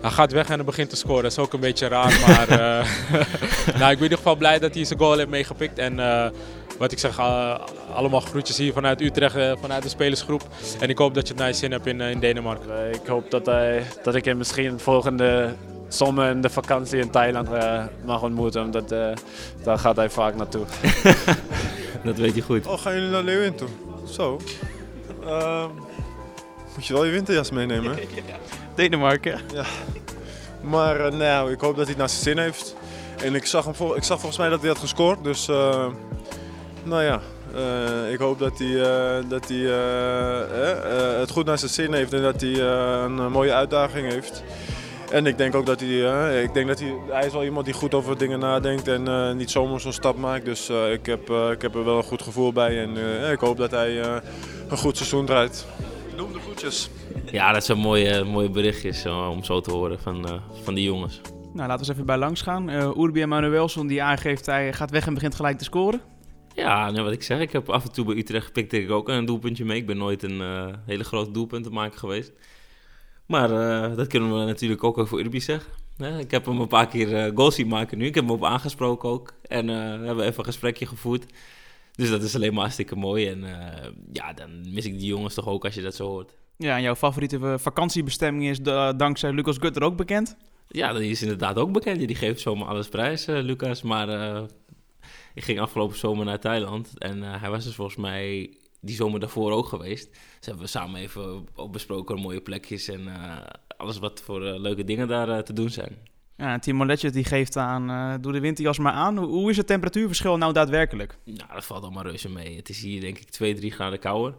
Hij 0.00 0.10
gaat 0.12 0.32
weg 0.32 0.48
en 0.48 0.54
hij 0.54 0.64
begint 0.64 0.90
te 0.90 0.96
scoren. 0.96 1.22
Dat 1.22 1.32
is 1.32 1.38
ook 1.38 1.52
een 1.52 1.60
beetje 1.60 1.88
raar. 1.88 2.20
Maar 2.26 2.48
eh, 2.48 2.86
nou, 3.80 3.92
ik 3.92 3.96
ben 3.96 3.96
in 3.96 4.02
ieder 4.02 4.18
geval 4.18 4.36
blij 4.36 4.58
dat 4.58 4.74
hij 4.74 4.84
zijn 4.84 4.98
goal 4.98 5.16
heeft 5.16 5.28
meegepikt. 5.28 5.78
En 5.78 6.00
eh, 6.00 6.30
wat 6.78 6.92
ik 6.92 6.98
zeg, 6.98 7.18
eh, 7.18 7.54
allemaal 7.94 8.20
groetjes 8.20 8.56
hier 8.58 8.72
vanuit 8.72 9.00
Utrecht, 9.00 9.36
eh, 9.36 9.52
vanuit 9.60 9.82
de 9.82 9.88
spelersgroep. 9.88 10.42
En 10.80 10.88
ik 10.88 10.98
hoop 10.98 11.14
dat 11.14 11.22
je 11.22 11.32
het 11.32 11.38
naar 11.42 11.50
je 11.50 11.54
zin 11.54 11.72
hebt 11.72 11.86
in, 11.86 12.00
eh, 12.00 12.10
in 12.10 12.20
Denemarken. 12.20 12.92
Ik 12.94 13.06
hoop 13.06 13.30
dat, 13.30 13.46
hij, 13.46 13.82
dat 14.02 14.14
ik 14.14 14.24
hem 14.24 14.36
misschien 14.36 14.80
volgende 14.80 15.54
zomer 15.88 16.30
in 16.30 16.40
de 16.40 16.50
vakantie 16.50 16.98
in 17.00 17.10
Thailand 17.10 17.52
eh, 17.52 17.84
mag 18.04 18.22
ontmoeten. 18.22 18.62
Omdat 18.62 18.92
eh, 18.92 19.08
daar 19.62 19.78
gaat 19.78 19.96
hij 19.96 20.10
vaak 20.10 20.34
naartoe. 20.36 20.64
Dat 22.04 22.16
weet 22.16 22.34
je 22.34 22.42
goed. 22.42 22.66
Oh, 22.66 22.78
gaan 22.78 22.94
jullie 22.94 23.08
naar 23.10 23.22
Leeuwin 23.22 23.54
toe? 23.54 23.68
Zo. 24.10 24.40
Ehm, 25.26 25.68
moet 26.74 26.86
je 26.86 26.92
wel 26.92 27.04
je 27.04 27.10
winterjas 27.12 27.50
meenemen. 27.50 27.98
Denemarken. 28.74 29.40
Maar 30.60 31.00
eh, 31.06 31.12
nou, 31.12 31.52
ik 31.52 31.60
hoop 31.60 31.76
dat 31.76 31.84
hij 31.86 31.88
het 31.88 31.96
naar 31.98 32.08
zijn 32.08 32.22
zin 32.22 32.38
heeft. 32.38 32.76
En 33.22 33.34
ik 33.34 33.46
zag, 33.46 33.64
hem 33.64 33.74
vol- 33.74 33.96
ik 33.96 34.02
zag 34.02 34.16
volgens 34.18 34.38
mij 34.40 34.48
dat 34.48 34.60
hij 34.60 34.68
had 34.68 34.78
gescoord. 34.78 35.24
Dus 35.24 35.48
eh, 35.48 35.86
nou 36.84 37.02
ja, 37.02 37.20
eh, 37.54 38.12
ik 38.12 38.18
hoop 38.18 38.38
dat 38.38 38.58
hij, 38.58 38.80
eh, 38.82 39.24
dat 39.28 39.48
hij 39.48 39.64
eh, 39.66 41.18
het 41.18 41.30
goed 41.30 41.44
naar 41.46 41.58
zijn 41.58 41.70
zin 41.70 41.92
heeft 41.92 42.12
en 42.12 42.22
dat 42.22 42.40
hij 42.40 42.52
eh, 42.52 43.02
een 43.04 43.30
mooie 43.32 43.52
uitdaging 43.52 44.10
heeft. 44.12 44.42
En 45.12 45.26
ik 45.26 45.38
denk 45.38 45.54
ook 45.54 45.66
dat 45.66 45.80
hij, 45.80 46.42
ik 46.42 46.54
denk 46.54 46.68
dat 46.68 46.80
hij, 46.80 46.94
hij 47.08 47.26
is 47.26 47.32
wel 47.32 47.44
iemand 47.44 47.64
die 47.64 47.74
goed 47.74 47.94
over 47.94 48.18
dingen 48.18 48.38
nadenkt 48.38 48.88
en 48.88 49.08
eh, 49.08 49.32
niet 49.32 49.50
zomaar 49.50 49.80
zo'n 49.80 49.92
stap 49.92 50.16
maakt. 50.16 50.44
Dus 50.44 50.68
eh, 50.68 50.92
ik, 50.92 51.06
heb, 51.06 51.30
eh, 51.30 51.50
ik 51.50 51.62
heb 51.62 51.74
er 51.74 51.84
wel 51.84 51.96
een 51.96 52.02
goed 52.02 52.22
gevoel 52.22 52.52
bij 52.52 52.82
en 52.82 52.96
eh, 52.96 53.32
ik 53.32 53.38
hoop 53.38 53.56
dat 53.56 53.70
hij 53.70 54.00
eh, 54.00 54.16
een 54.68 54.76
goed 54.76 54.96
seizoen 54.96 55.26
draait. 55.26 55.66
Doe 56.16 56.24
hem 56.24 56.32
de 56.34 56.40
groetjes. 56.40 56.90
Ja, 57.30 57.52
dat 57.52 57.64
zijn 57.64 57.78
mooie, 57.78 58.24
mooie 58.24 58.50
berichtjes 58.50 59.06
om 59.06 59.44
zo 59.44 59.60
te 59.60 59.70
horen 59.70 59.98
van, 60.00 60.28
eh, 60.28 60.34
van 60.62 60.74
die 60.74 60.84
jongens. 60.84 61.20
Nou, 61.52 61.68
laten 61.68 61.72
we 61.72 61.78
eens 61.78 61.88
even 61.88 62.06
bij 62.06 62.16
langs 62.18 62.42
gaan. 62.42 62.68
Eh 62.70 62.96
Urbi 62.96 63.22
Emanuelson 63.22 63.86
die 63.86 64.02
aangeeft 64.02 64.46
hij 64.46 64.72
gaat 64.72 64.90
weg 64.90 65.06
en 65.06 65.14
begint 65.14 65.34
gelijk 65.34 65.58
te 65.58 65.64
scoren. 65.64 66.00
Ja, 66.54 66.90
nou, 66.90 67.04
wat 67.04 67.12
ik 67.12 67.22
zeg, 67.22 67.40
ik 67.40 67.52
heb 67.52 67.68
af 67.70 67.84
en 67.84 67.92
toe 67.92 68.04
bij 68.04 68.16
Utrecht 68.16 68.52
pikte 68.52 68.82
ik 68.82 68.90
ook 68.90 69.08
een 69.08 69.24
doelpuntje 69.24 69.64
mee. 69.64 69.76
Ik 69.76 69.86
ben 69.86 69.96
nooit 69.96 70.22
een 70.22 70.40
eh, 70.40 70.66
hele 70.86 71.04
grote 71.04 71.30
doelpuntenmaker 71.30 71.98
geweest. 71.98 72.32
Maar 73.26 73.50
eh, 73.50 73.96
dat 73.96 74.06
kunnen 74.06 74.38
we 74.38 74.44
natuurlijk 74.44 74.84
ook 74.84 74.98
over 74.98 75.18
Urbi 75.18 75.40
zeggen. 75.40 75.72
Hè, 75.96 76.18
ik 76.18 76.30
heb 76.30 76.46
hem 76.46 76.60
een 76.60 76.68
paar 76.68 76.88
keer 76.88 77.16
eh, 77.16 77.32
goals 77.34 77.54
zien 77.54 77.68
maken 77.68 77.98
nu. 77.98 78.06
Ik 78.06 78.14
heb 78.14 78.24
hem 78.24 78.32
op 78.34 78.44
aangesproken 78.44 79.08
ook. 79.08 79.32
En 79.48 79.66
we 79.66 80.06
hebben 80.06 80.24
even 80.24 80.38
een 80.38 80.44
gesprekje 80.44 80.86
gevoerd. 80.86 81.32
Dus 81.92 82.10
dat 82.10 82.22
is 82.22 82.34
alleen 82.34 82.52
maar 82.52 82.62
hartstikke 82.62 82.96
mooi. 82.96 83.26
En 83.28 83.44
ja, 84.12 84.32
dan 84.32 84.72
mis 84.72 84.84
ik 84.84 84.98
die 84.98 85.06
jongens 85.06 85.34
toch 85.34 85.48
ook 85.48 85.64
als 85.64 85.74
je 85.74 85.82
dat 85.82 85.94
zo 85.94 86.06
hoort. 86.08 86.36
Ja, 86.56 86.76
en 86.76 86.82
jouw 86.82 86.94
favoriete 86.94 87.58
vakantiebestemming 87.58 88.48
is 88.48 88.60
da- 88.60 88.92
dankzij 88.92 89.32
Lucas 89.32 89.56
Gutler 89.60 89.88
ook 89.88 89.96
bekend. 89.96 90.36
Ja, 90.68 90.92
die 90.92 91.10
is 91.10 91.22
inderdaad 91.22 91.56
ook 91.58 91.72
bekend. 91.72 91.98
Die 92.06 92.16
geeft 92.16 92.40
zomaar 92.40 92.68
alles 92.68 92.88
prijs, 92.88 93.26
Lucas. 93.26 93.82
Maar 93.82 94.08
ik 95.34 95.44
ging 95.44 95.60
afgelopen 95.60 95.98
zomer 95.98 96.24
naar 96.24 96.40
Thailand. 96.40 96.98
En 96.98 97.22
eh, 97.22 97.40
hij 97.40 97.50
was 97.50 97.64
dus 97.64 97.74
volgens 97.74 97.96
mij 97.96 98.56
die 98.80 98.94
zomer 98.94 99.20
daarvoor 99.20 99.52
ook 99.52 99.66
geweest. 99.66 100.10
Dus 100.12 100.46
hebben 100.46 100.64
we 100.64 100.70
samen 100.70 101.00
even 101.00 101.46
besproken 101.70 102.20
mooie 102.20 102.40
plekjes 102.40 102.88
en 102.88 103.08
eh, 103.08 103.36
alles 103.76 103.98
wat 103.98 104.22
voor 104.22 104.46
eh, 104.46 104.60
leuke 104.60 104.84
dingen 104.84 105.08
daar 105.08 105.44
te 105.44 105.52
doen 105.52 105.70
zijn. 105.70 105.96
Ja, 106.36 106.58
Timo 106.58 106.86
Letchert 106.86 107.14
die 107.14 107.24
geeft 107.24 107.56
aan, 107.56 108.20
doe 108.20 108.32
de 108.32 108.40
winterjas 108.40 108.78
maar 108.78 108.92
aan. 108.92 109.18
Hoe, 109.18 109.26
hoe 109.26 109.50
is 109.50 109.56
het 109.56 109.66
temperatuurverschil 109.66 110.36
nou 110.36 110.52
daadwerkelijk? 110.52 111.16
Nou, 111.24 111.52
dat 111.52 111.64
valt 111.64 111.82
allemaal 111.82 112.02
reuze 112.02 112.28
mee. 112.28 112.56
Het 112.56 112.68
is 112.68 112.82
hier 112.82 113.00
denk 113.00 113.18
ik 113.18 113.30
2, 113.30 113.54
3 113.54 113.70
graden 113.70 113.98
kouder. 113.98 114.34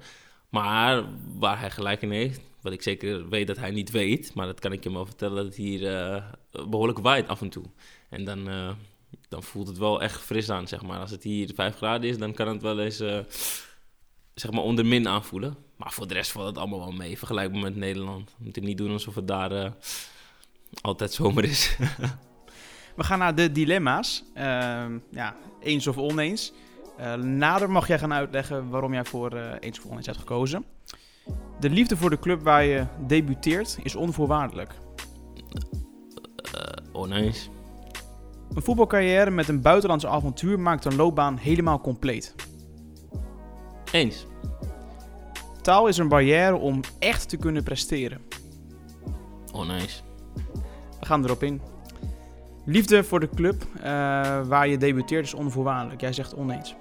Maar 0.50 1.04
waar 1.38 1.60
hij 1.60 1.72
gelijk 1.72 2.02
in 2.02 2.12
heeft, 2.12 2.42
wat 2.62 2.74
ik 2.74 2.82
zeker 2.82 3.30
weet 3.30 3.48
dat 3.48 3.58
hij 3.58 3.72
niet 3.72 3.92
weet, 3.92 4.34
maar 4.34 4.46
dat 4.46 4.60
kan 4.60 4.72
ik 4.72 4.84
je 4.84 4.92
wel 4.92 5.06
vertellen, 5.06 5.36
dat 5.36 5.46
het 5.46 5.56
hier 5.56 5.96
eh, 5.96 6.24
behoorlijk 6.70 7.00
waait 7.00 7.28
af 7.28 7.42
en 7.42 7.50
toe. 7.50 7.66
En 8.10 8.24
dan, 8.24 8.48
dan 9.36 9.44
voelt 9.44 9.68
het 9.68 9.78
wel 9.78 10.02
echt 10.02 10.22
fris 10.22 10.50
aan, 10.50 10.68
zeg 10.68 10.82
maar. 10.82 11.00
Als 11.00 11.12
het 11.12 11.24
hier 11.24 11.52
5 11.56 11.76
graden 11.76 12.10
is, 12.10 12.18
dan 12.18 12.34
kan 12.34 12.48
het 12.48 12.62
wel 12.62 12.80
eens, 12.80 13.00
eh, 13.00 13.20
zeg 14.34 14.52
maar, 14.52 14.64
onder 14.64 14.86
min 14.86 15.08
aanvoelen. 15.08 15.56
Maar 15.78 15.92
voor 15.92 16.08
de 16.08 16.14
rest 16.14 16.32
valt 16.32 16.48
het 16.48 16.58
allemaal 16.58 16.80
wel 16.80 16.92
mee, 16.92 17.18
vergelijkbaar 17.18 17.62
met 17.62 17.76
Nederland. 17.76 18.30
We 18.38 18.44
moeten 18.44 18.64
niet 18.64 18.78
doen 18.78 18.92
alsof 18.92 19.16
het 19.16 19.28
daar 19.28 19.52
eh, 19.52 19.72
altijd 20.82 21.14
zomer 21.14 21.44
is. 21.44 21.78
We 22.96 23.04
gaan 23.04 23.20
naar 23.20 23.36
de 23.36 23.52
dilemma's. 23.52 24.24
Ehm, 24.34 24.98
ja, 25.10 25.36
eens 25.60 25.88
of 25.88 25.98
oneens. 25.98 26.54
Eh, 26.98 27.14
nader 27.14 27.72
mag 27.72 27.88
jij 27.88 28.00
gaan 28.00 28.14
uitleggen 28.14 28.70
waarom 28.70 28.94
jij 28.94 29.06
voor 29.06 29.38
eens 29.60 29.80
of 29.80 29.86
oneens 29.92 30.06
hebt 30.06 30.18
gekozen. 30.18 30.66
De 31.60 31.70
liefde 31.70 31.98
voor 31.98 32.10
de 32.10 32.20
club 32.20 32.42
waar 32.42 32.64
je 32.64 32.86
debuteert 33.08 33.78
is 33.84 33.96
onvoorwaardelijk. 33.96 34.74
Oneens. 36.92 37.50
Een 38.54 38.62
voetbalcarrière 38.62 39.30
met 39.30 39.48
een 39.48 39.62
buitenlands 39.62 40.06
avontuur 40.06 40.60
maakt 40.60 40.86
een 40.86 40.96
loopbaan 40.96 41.38
helemaal 41.38 41.82
compleet. 41.82 42.36
Eens. 43.92 44.26
Taal 45.62 45.88
is 45.88 45.98
een 45.98 46.08
barrière 46.08 46.56
om 46.56 46.80
echt 47.00 47.30
te 47.30 47.38
kunnen 47.38 47.64
presteren. 47.64 48.22
Oneens. 49.54 50.04
We 51.00 51.06
gaan 51.06 51.24
erop 51.24 51.44
in. 51.44 51.62
Liefde 52.66 53.04
voor 53.04 53.20
de 53.20 53.30
club 53.36 53.64
eh, 53.76 53.84
waar 54.48 54.68
je 54.68 54.78
debuteert 54.78 55.26
is 55.26 55.34
onvoorwaardelijk. 55.34 56.02
Jij 56.02 56.14
zegt 56.14 56.36
oneens. 56.36 56.76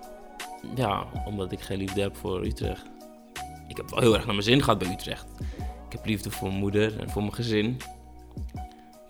Ja, 0.75 1.07
omdat 1.25 1.53
ik 1.53 1.61
geen 1.61 1.79
liefde 1.79 2.01
heb 2.01 2.17
voor 2.17 2.45
Utrecht. 2.45 2.91
Ik 3.69 3.77
heb 3.77 3.91
wel 3.91 4.01
heel 4.01 4.15
erg 4.15 4.25
naar 4.25 4.35
mijn 4.35 4.47
zin 4.47 4.63
gehad 4.63 4.79
bij 4.79 4.93
Utrecht. 4.93 5.27
Ik 5.87 5.93
heb 5.93 6.07
liefde 6.07 6.31
voor 6.31 6.49
mijn 6.49 6.61
moeder 6.61 7.01
en 7.01 7.11
voor 7.11 7.23
mijn 7.23 7.35
gezin. 7.35 7.77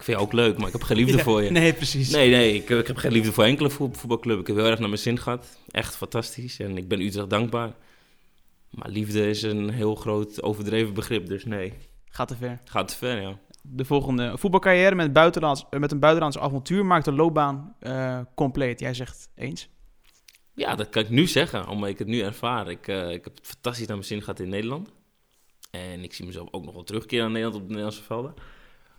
Vind 0.04 0.16
jou 0.16 0.28
ook 0.28 0.32
leuk, 0.32 0.58
maar 0.58 0.66
ik 0.66 0.73
heb 0.73 0.82
geen 0.82 0.96
liefde 0.96 1.16
Ja, 1.16 1.23
voor 1.23 1.42
je. 1.42 1.50
Nee, 1.50 1.73
precies. 1.73 2.11
Nee, 2.11 2.30
nee, 2.30 2.54
ik, 2.54 2.68
ik 2.70 2.87
heb 2.87 2.96
geen 2.96 3.12
liefde 3.12 3.32
voor 3.32 3.44
enkele 3.44 3.70
voet- 3.70 3.96
voetbalclub. 3.96 4.40
Ik 4.40 4.46
heb 4.46 4.56
heel 4.56 4.66
erg 4.66 4.78
naar 4.78 4.88
mijn 4.88 5.00
zin 5.00 5.18
gehad. 5.18 5.58
Echt 5.70 5.96
fantastisch. 5.96 6.58
En 6.58 6.76
ik 6.76 6.88
ben 6.88 7.00
Utrecht 7.00 7.30
dankbaar. 7.30 7.73
Maar 8.70 8.88
liefde 8.88 9.28
is 9.28 9.42
een 9.42 9.70
heel 9.70 9.94
groot 9.94 10.42
overdreven 10.42 10.94
begrip, 10.94 11.26
dus 11.26 11.44
nee. 11.44 11.73
Gaat 12.08 12.28
te 12.28 12.37
ver. 12.37 12.58
Gaat 12.64 12.88
te 12.88 12.96
ver, 12.96 13.20
ja. 13.20 13.38
De 13.62 13.84
volgende 13.84 14.38
voetbalcarrière 14.38 14.94
met, 14.94 15.12
buitenlands, 15.12 15.64
met 15.70 15.92
een 15.92 15.99
buitenlands 16.00 16.38
avontuur 16.38 16.87
maakt 16.87 17.04
de 17.04 17.12
loopbaan 17.12 17.75
eh, 17.80 18.20
compleet. 18.34 18.80
Jij 18.80 18.94
zegt 18.94 19.28
eens. 19.34 19.68
Ja, 20.54 20.75
dat 20.75 20.88
kan 20.88 21.02
ik 21.02 21.11
nu 21.11 21.26
zeggen, 21.26 21.68
omdat 21.68 21.88
ik 21.88 21.99
het 21.99 22.08
nu 22.08 22.20
ervaar. 22.20 22.70
Ik, 22.70 22.88
eh, 22.88 23.11
ik 23.11 23.25
heb 23.25 23.34
het 23.37 23.46
fantastisch 23.46 23.87
naar 23.87 23.96
mijn 23.96 24.08
zin 24.08 24.20
gehad 24.20 24.40
in 24.40 24.49
Nederland. 24.49 24.92
En 25.70 26.02
ik 26.04 26.14
zie 26.14 26.26
mezelf 26.26 26.49
ook 26.50 26.64
nog 26.64 26.75
wel 26.75 26.84
terugkeren 26.84 27.25
naar 27.25 27.32
Nederland 27.32 27.56
op 27.56 27.62
de 27.62 27.68
Nederlandse 27.75 28.02
velden. 28.02 28.34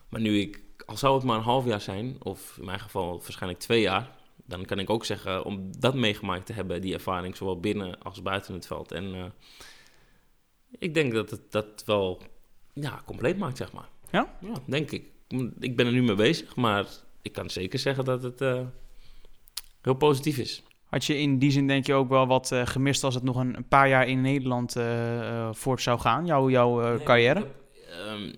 Maar 0.10 0.22
nu 0.22 0.40
ik, 0.40 0.64
al 0.86 0.98
zou 0.98 1.16
het 1.16 1.24
maar 1.24 1.38
een 1.38 1.44
half 1.44 1.66
jaar 1.66 1.82
zijn, 1.82 2.16
of 2.24 2.58
in 2.60 2.66
mijn 2.66 2.80
geval 2.80 3.22
waarschijnlijk 3.22 3.60
twee 3.60 3.82
jaar, 3.82 4.16
dan 4.46 4.66
kan 4.66 4.80
ik 4.80 4.90
ook 4.90 5.06
zeggen, 5.06 5.46
om 5.46 5.80
dat 5.80 5.96
meegemaakt 5.96 6.46
te 6.46 6.54
hebben, 6.54 6.82
die 6.82 6.94
ervaring, 6.94 7.36
zowel 7.36 7.60
binnen 7.60 8.02
als 8.02 8.22
buiten 8.22 8.54
het 8.54 8.68
veld. 8.68 8.92
En 8.92 9.16
eh, 9.16 9.24
ik 10.80 10.94
denk 10.94 11.14
dat 11.14 11.30
het 11.30 11.52
dat 11.52 11.84
wel 11.86 12.22
ja, 12.74 13.02
compleet 13.06 13.38
maakt, 13.38 13.58
zeg 13.58 13.72
maar. 13.72 13.90
Ja? 14.12 14.38
Ja, 14.40 14.54
denk 14.66 14.92
ik. 14.92 15.04
Ik 15.60 15.76
ben 15.76 15.86
er 15.86 15.92
nu 15.92 16.04
mee 16.04 16.16
bezig, 16.16 16.56
maar 16.56 16.86
ik 17.22 17.32
kan 17.32 17.50
zeker 17.50 17.80
zeggen 17.80 18.06
dat 18.06 18.24
het 18.24 18.42
eh, 18.42 18.62
heel 19.82 19.94
positief 19.94 20.38
is. 20.38 20.64
Had 20.86 21.06
je 21.06 21.18
in 21.18 21.40
die 21.40 21.52
zin 21.52 21.68
denk 21.68 21.86
je 21.86 21.94
ook 21.94 22.10
wel 22.10 22.28
wat 22.28 22.52
eh, 22.52 22.66
gemist 22.66 23.04
als 23.04 23.16
het 23.16 23.24
nog 23.24 23.36
een, 23.36 23.56
een 23.56 23.68
paar 23.68 23.90
jaar 23.90 24.08
in 24.08 24.22
Nederland 24.22 24.76
voort 25.52 25.82
zou 25.82 26.00
gaan, 26.00 26.26
jouw, 26.26 26.50
jouw 26.50 27.00
carrière? 27.04 27.48
Ehm, 27.90 28.34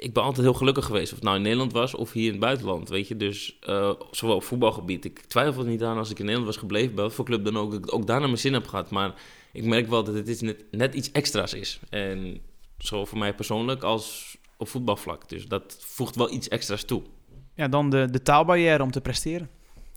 ik 0.00 0.12
ben 0.12 0.22
altijd 0.22 0.44
heel 0.46 0.54
gelukkig 0.54 0.84
geweest, 0.84 1.08
of 1.08 1.14
het 1.14 1.24
nou 1.24 1.36
in 1.36 1.42
Nederland 1.42 1.72
was 1.72 1.94
of 1.94 2.12
hier 2.12 2.24
in 2.24 2.30
het 2.30 2.40
buitenland, 2.40 2.88
weet 2.88 3.08
je. 3.08 3.16
Dus 3.16 3.56
eh, 3.60 3.92
zowel 4.10 4.36
op 4.36 4.42
voetbalgebied. 4.42 5.04
Ik 5.04 5.20
twijfel 5.20 5.62
er 5.62 5.68
niet 5.68 5.82
aan 5.82 5.98
als 5.98 6.10
ik 6.10 6.18
in 6.18 6.24
Nederland 6.24 6.50
was 6.52 6.60
gebleven, 6.60 6.94
bij 6.94 7.04
wat 7.04 7.12
voor 7.14 7.24
club 7.24 7.44
dan 7.44 7.56
ook, 7.58 7.70
dat 7.70 7.80
ik 7.84 7.94
ook 7.94 8.06
daar 8.06 8.18
naar 8.18 8.28
mijn 8.28 8.40
zin 8.40 8.52
heb 8.52 8.66
gehad. 8.66 8.90
Maar 8.90 9.14
ik 9.52 9.64
merk 9.64 9.88
wel 9.88 10.04
dat 10.04 10.14
het 10.14 10.28
iets 10.28 10.40
net, 10.40 10.64
net 10.70 10.94
iets 10.94 11.12
extra's 11.12 11.52
is. 11.52 11.80
En 11.90 12.40
zowel 12.78 13.06
voor 13.06 13.18
mij 13.18 13.34
persoonlijk 13.34 13.82
als 13.82 14.36
op 14.56 14.68
voetbalvlak. 14.68 15.28
Dus 15.28 15.46
dat 15.46 15.76
voegt 15.80 16.16
wel 16.16 16.32
iets 16.32 16.48
extra's 16.48 16.84
toe. 16.84 17.02
Ja, 17.54 17.68
dan 17.68 17.90
de, 17.90 18.08
de 18.10 18.22
taalbarrière 18.22 18.82
om 18.82 18.90
te 18.90 19.00
presteren. 19.00 19.48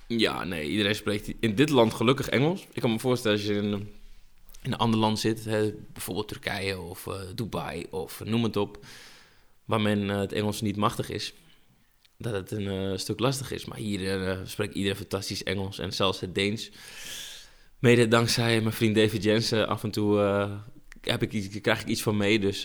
Ja, 0.07 0.43
nee, 0.43 0.69
iedereen 0.69 0.95
spreekt 0.95 1.33
in 1.39 1.55
dit 1.55 1.69
land 1.69 1.93
gelukkig 1.93 2.29
Engels. 2.29 2.67
Ik 2.73 2.81
kan 2.81 2.91
me 2.91 2.99
voorstellen 2.99 3.37
als 3.37 3.47
je 3.47 3.53
in, 3.53 3.63
een- 3.71 3.89
in 4.61 4.71
een 4.71 4.77
ander 4.77 4.99
land 4.99 5.19
zit, 5.19 5.45
hè, 5.45 5.73
bijvoorbeeld 5.93 6.27
Turkije 6.27 6.79
of 6.79 7.07
eh, 7.07 7.13
Dubai 7.35 7.85
of 7.89 8.21
eh, 8.21 8.27
noem 8.27 8.43
het 8.43 8.57
op, 8.57 8.77
waar 9.65 9.81
men 9.81 10.09
eh, 10.09 10.19
het 10.19 10.31
Engels 10.31 10.61
niet 10.61 10.75
machtig 10.75 11.09
is, 11.09 11.33
dat 12.17 12.33
het 12.33 12.51
een 12.51 12.67
eh, 12.67 12.97
stuk 12.97 13.19
lastig 13.19 13.51
is. 13.51 13.65
Maar 13.65 13.77
hier 13.77 14.27
eh, 14.27 14.37
spreekt 14.43 14.75
iedereen 14.75 14.97
fantastisch 14.97 15.43
Engels 15.43 15.79
en 15.79 15.93
zelfs 15.93 16.19
het 16.19 16.35
Deens. 16.35 16.71
Mede 17.79 18.07
dankzij 18.07 18.61
mijn 18.61 18.73
vriend 18.73 18.95
David 18.95 19.23
Jensen 19.23 19.67
af 19.67 19.83
en 19.83 19.91
toe 19.91 20.17
heb 21.01 21.23
ik 21.23 21.61
krijg 21.61 21.81
ik 21.81 21.87
iets 21.87 22.01
van 22.01 22.17
mee, 22.17 22.39
dus 22.39 22.61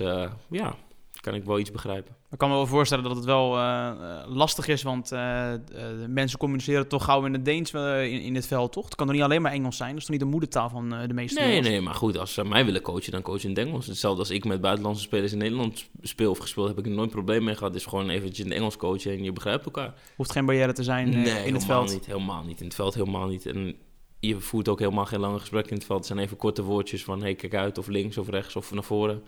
ja, 0.51 0.77
kan 1.21 1.35
ik 1.35 1.45
wel 1.45 1.59
iets 1.59 1.71
begrijpen. 1.71 2.15
Ik 2.31 2.39
kan 2.39 2.49
me 2.49 2.55
wel 2.55 2.67
voorstellen 2.67 3.05
dat 3.05 3.17
het 3.17 3.25
wel 3.25 3.57
eh, 3.57 3.89
eh, 3.89 3.97
lastig 4.27 4.69
is, 4.69 4.83
want 4.83 5.09
de 5.09 6.05
mensen 6.09 6.39
communiceren 6.39 6.89
toch 6.89 7.05
gauw 7.05 7.25
in 7.25 7.33
het 7.33 7.45
Deens 7.45 7.73
in, 7.73 8.21
in 8.21 8.35
het 8.35 8.47
veld, 8.47 8.73
toch? 8.73 8.85
Het 8.85 8.95
kan 8.95 9.09
er 9.09 9.15
niet 9.15 9.23
alleen 9.23 9.43
maar 9.43 9.53
Engels 9.53 9.77
zijn, 9.77 9.91
dat 9.91 9.99
is 9.99 10.05
toch 10.05 10.13
niet 10.13 10.25
de 10.25 10.31
moedertaal 10.31 10.69
van 10.69 10.89
de 10.89 11.15
meeste 11.15 11.41
Nee, 11.41 11.61
nee, 11.61 11.81
maar 11.81 11.95
goed, 11.95 12.19
als 12.19 12.33
ze 12.33 12.45
mij 12.45 12.65
willen 12.65 12.83
coachen, 12.83 13.13
dan 13.13 13.23
coach 13.23 13.43
in 13.43 13.51
het 13.51 13.59
Engels. 13.59 13.87
Hetzelfde 13.87 14.21
als 14.21 14.31
ik 14.31 14.45
met 14.45 14.61
buitenlandse 14.61 15.03
spelers 15.03 15.33
in 15.33 15.39
Nederland 15.39 15.89
speel 16.03 16.31
of 16.31 16.39
gespeeld, 16.39 16.69
heb 16.69 16.79
ik 16.79 16.87
er 16.87 16.91
nooit 16.91 17.11
probleem 17.11 17.45
mee 17.45 17.55
gehad. 17.55 17.73
Het 17.73 17.83
is 17.83 17.89
gewoon 17.89 18.09
eventjes 18.09 18.39
in 18.39 18.47
het 18.47 18.55
Engels 18.55 18.77
coachen 18.77 19.13
en 19.13 19.23
je 19.23 19.33
begrijpt 19.33 19.65
elkaar. 19.65 19.95
Hoeft 20.17 20.33
geen 20.33 20.47
barrière 20.47 20.73
te 20.73 20.83
zijn 20.83 21.09
nee, 21.09 21.47
in 21.47 21.55
het 21.55 21.65
veld. 21.65 21.93
niet, 21.93 22.07
helemaal 22.07 22.43
niet. 22.45 22.61
In 22.61 22.67
het 22.67 22.75
veld 22.75 22.95
helemaal 22.95 23.27
niet. 23.27 23.47
En 23.47 23.77
je 24.21 24.41
voert 24.41 24.69
ook 24.69 24.79
helemaal 24.79 25.07
geen 25.07 25.21
lange 25.21 25.39
gesprekken 25.39 25.71
in 25.71 25.77
het 25.77 25.87
veld. 25.87 25.99
Het 25.99 26.09
zijn 26.09 26.19
even 26.19 26.37
korte 26.37 26.63
woordjes 26.63 27.05
van, 27.05 27.23
hey, 27.23 27.35
kijk 27.35 27.55
uit, 27.55 27.79
of 27.79 27.87
links 27.87 28.19
of 28.19 28.29
rechts 28.29 28.57
of 28.57 28.73
naar 28.73 28.85
voren. 28.85 29.23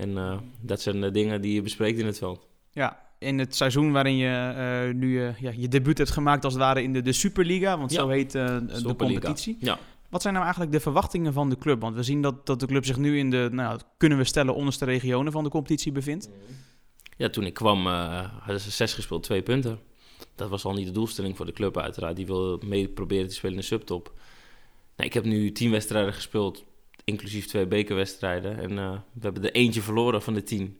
En 0.00 0.18
eh, 0.18 0.38
dat 0.60 0.80
zijn 0.80 1.00
de 1.00 1.10
dingen 1.10 1.40
die 1.40 1.54
je 1.54 1.62
bespreekt 1.62 1.98
in 1.98 2.06
het 2.06 2.18
veld. 2.18 2.46
Ja, 2.70 3.06
in 3.18 3.38
het 3.38 3.54
seizoen 3.54 3.92
waarin 3.92 4.16
je 4.16 4.28
eh, 4.88 4.94
nu 4.94 5.24
eh, 5.26 5.40
ja, 5.40 5.52
je 5.56 5.68
debuut 5.68 5.98
hebt 5.98 6.10
gemaakt 6.10 6.44
als 6.44 6.52
het 6.52 6.62
ware 6.62 6.82
in 6.82 6.92
de, 6.92 7.02
de 7.02 7.12
Superliga, 7.12 7.78
want 7.78 7.90
Ja. 7.92 8.00
zo 8.00 8.08
heet 8.08 8.32
de 8.32 8.94
competitie. 8.96 9.56
Ja. 9.60 9.78
Wat 10.08 10.22
zijn 10.22 10.32
nou 10.34 10.44
eigenlijk 10.46 10.74
de 10.76 10.80
verwachtingen 10.80 11.32
van 11.32 11.50
de 11.50 11.58
club? 11.58 11.80
Want 11.80 11.96
we 11.96 12.02
zien 12.02 12.22
dat, 12.22 12.46
dat 12.46 12.60
de 12.60 12.66
club 12.66 12.84
zich 12.84 12.96
nu 12.96 13.18
in 13.18 13.30
de, 13.30 13.48
nou, 13.52 13.80
kunnen 13.96 14.18
we 14.18 14.24
stellen, 14.24 14.54
onderste 14.54 14.84
regionen 14.84 15.32
van 15.32 15.44
de 15.44 15.50
competitie 15.50 15.92
bevindt. 15.92 16.28
Ja, 17.16 17.28
toen 17.28 17.44
ik 17.44 17.54
kwam 17.54 17.86
eh, 17.86 18.24
hadden 18.38 18.60
ze 18.60 18.70
zes 18.70 18.94
gespeeld, 18.94 19.22
twee 19.22 19.42
punten. 19.42 19.78
Dat 20.34 20.48
was 20.48 20.64
al 20.64 20.72
niet 20.72 20.86
de 20.86 20.92
doelstelling 20.92 21.36
voor 21.36 21.46
de 21.46 21.52
club 21.52 21.78
uiteraard. 21.78 22.16
Die 22.16 22.26
wilde 22.26 22.66
mee 22.66 22.88
proberen 22.88 23.28
te 23.28 23.34
spelen 23.34 23.54
in 23.54 23.60
de 23.60 23.66
subtop. 23.66 24.12
Nou, 24.96 25.08
ik 25.08 25.14
heb 25.14 25.24
nu 25.24 25.52
tien 25.52 25.70
wedstrijden 25.70 26.12
gespeeld, 26.14 26.64
inclusief 27.08 27.46
twee 27.46 27.66
bekerwedstrijden. 27.66 28.58
En 28.58 28.78
eh, 28.78 28.90
we 29.12 29.20
hebben 29.20 29.44
er 29.44 29.52
eentje 29.52 29.82
verloren 29.82 30.22
van 30.22 30.34
de 30.34 30.42
tien. 30.42 30.78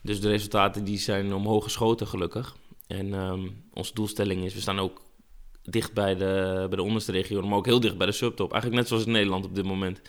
Dus 0.00 0.20
de 0.20 0.28
resultaten 0.28 0.84
die 0.84 0.98
zijn 0.98 1.34
omhoog 1.34 1.64
geschoten 1.64 2.06
gelukkig. 2.06 2.56
En 2.86 3.14
ehm, 3.14 3.48
onze 3.72 3.94
doelstelling 3.94 4.44
is, 4.44 4.54
we 4.54 4.60
staan 4.60 4.78
ook 4.78 5.02
dicht 5.62 5.92
bij 5.92 6.14
de, 6.14 6.66
bij 6.68 6.76
de 6.76 6.82
onderste 6.82 7.12
regio, 7.12 7.42
maar 7.42 7.58
ook 7.58 7.66
heel 7.66 7.80
dicht 7.80 7.96
bij 7.96 8.06
de 8.06 8.12
subtop. 8.12 8.52
Eigenlijk 8.52 8.80
net 8.80 8.90
zoals 8.90 9.06
in 9.06 9.12
Nederland 9.12 9.44
op 9.44 9.54
dit 9.54 9.64
moment. 9.64 10.00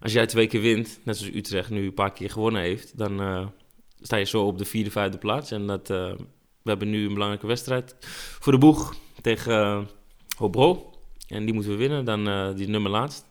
Als 0.00 0.12
jij 0.12 0.26
twee 0.26 0.46
keer 0.46 0.60
wint, 0.60 1.00
net 1.02 1.16
zoals 1.16 1.34
Utrecht 1.34 1.70
nu 1.70 1.84
een 1.84 1.94
paar 1.94 2.12
keer 2.12 2.30
gewonnen 2.30 2.62
heeft, 2.62 2.98
dan 2.98 3.20
eh, 3.20 3.46
sta 4.00 4.16
je 4.16 4.24
zo 4.24 4.46
op 4.46 4.58
de 4.58 4.64
vierde, 4.64 4.90
vijfde 4.90 5.18
plaats. 5.18 5.50
En 5.50 5.66
dat, 5.66 5.90
eh, 5.90 6.12
we 6.62 6.70
hebben 6.70 6.90
nu 6.90 7.06
een 7.06 7.12
belangrijke 7.12 7.46
wedstrijd 7.46 7.96
voor 8.40 8.52
de 8.52 8.58
boeg 8.58 8.94
tegen 9.20 9.52
eh, 9.52 9.80
Hobro. 10.36 10.90
En 11.28 11.44
die 11.44 11.54
moeten 11.54 11.72
we 11.72 11.78
winnen, 11.78 12.04
dan 12.04 12.54
die 12.56 12.68
nummer 12.68 12.90
laatst. 12.90 13.26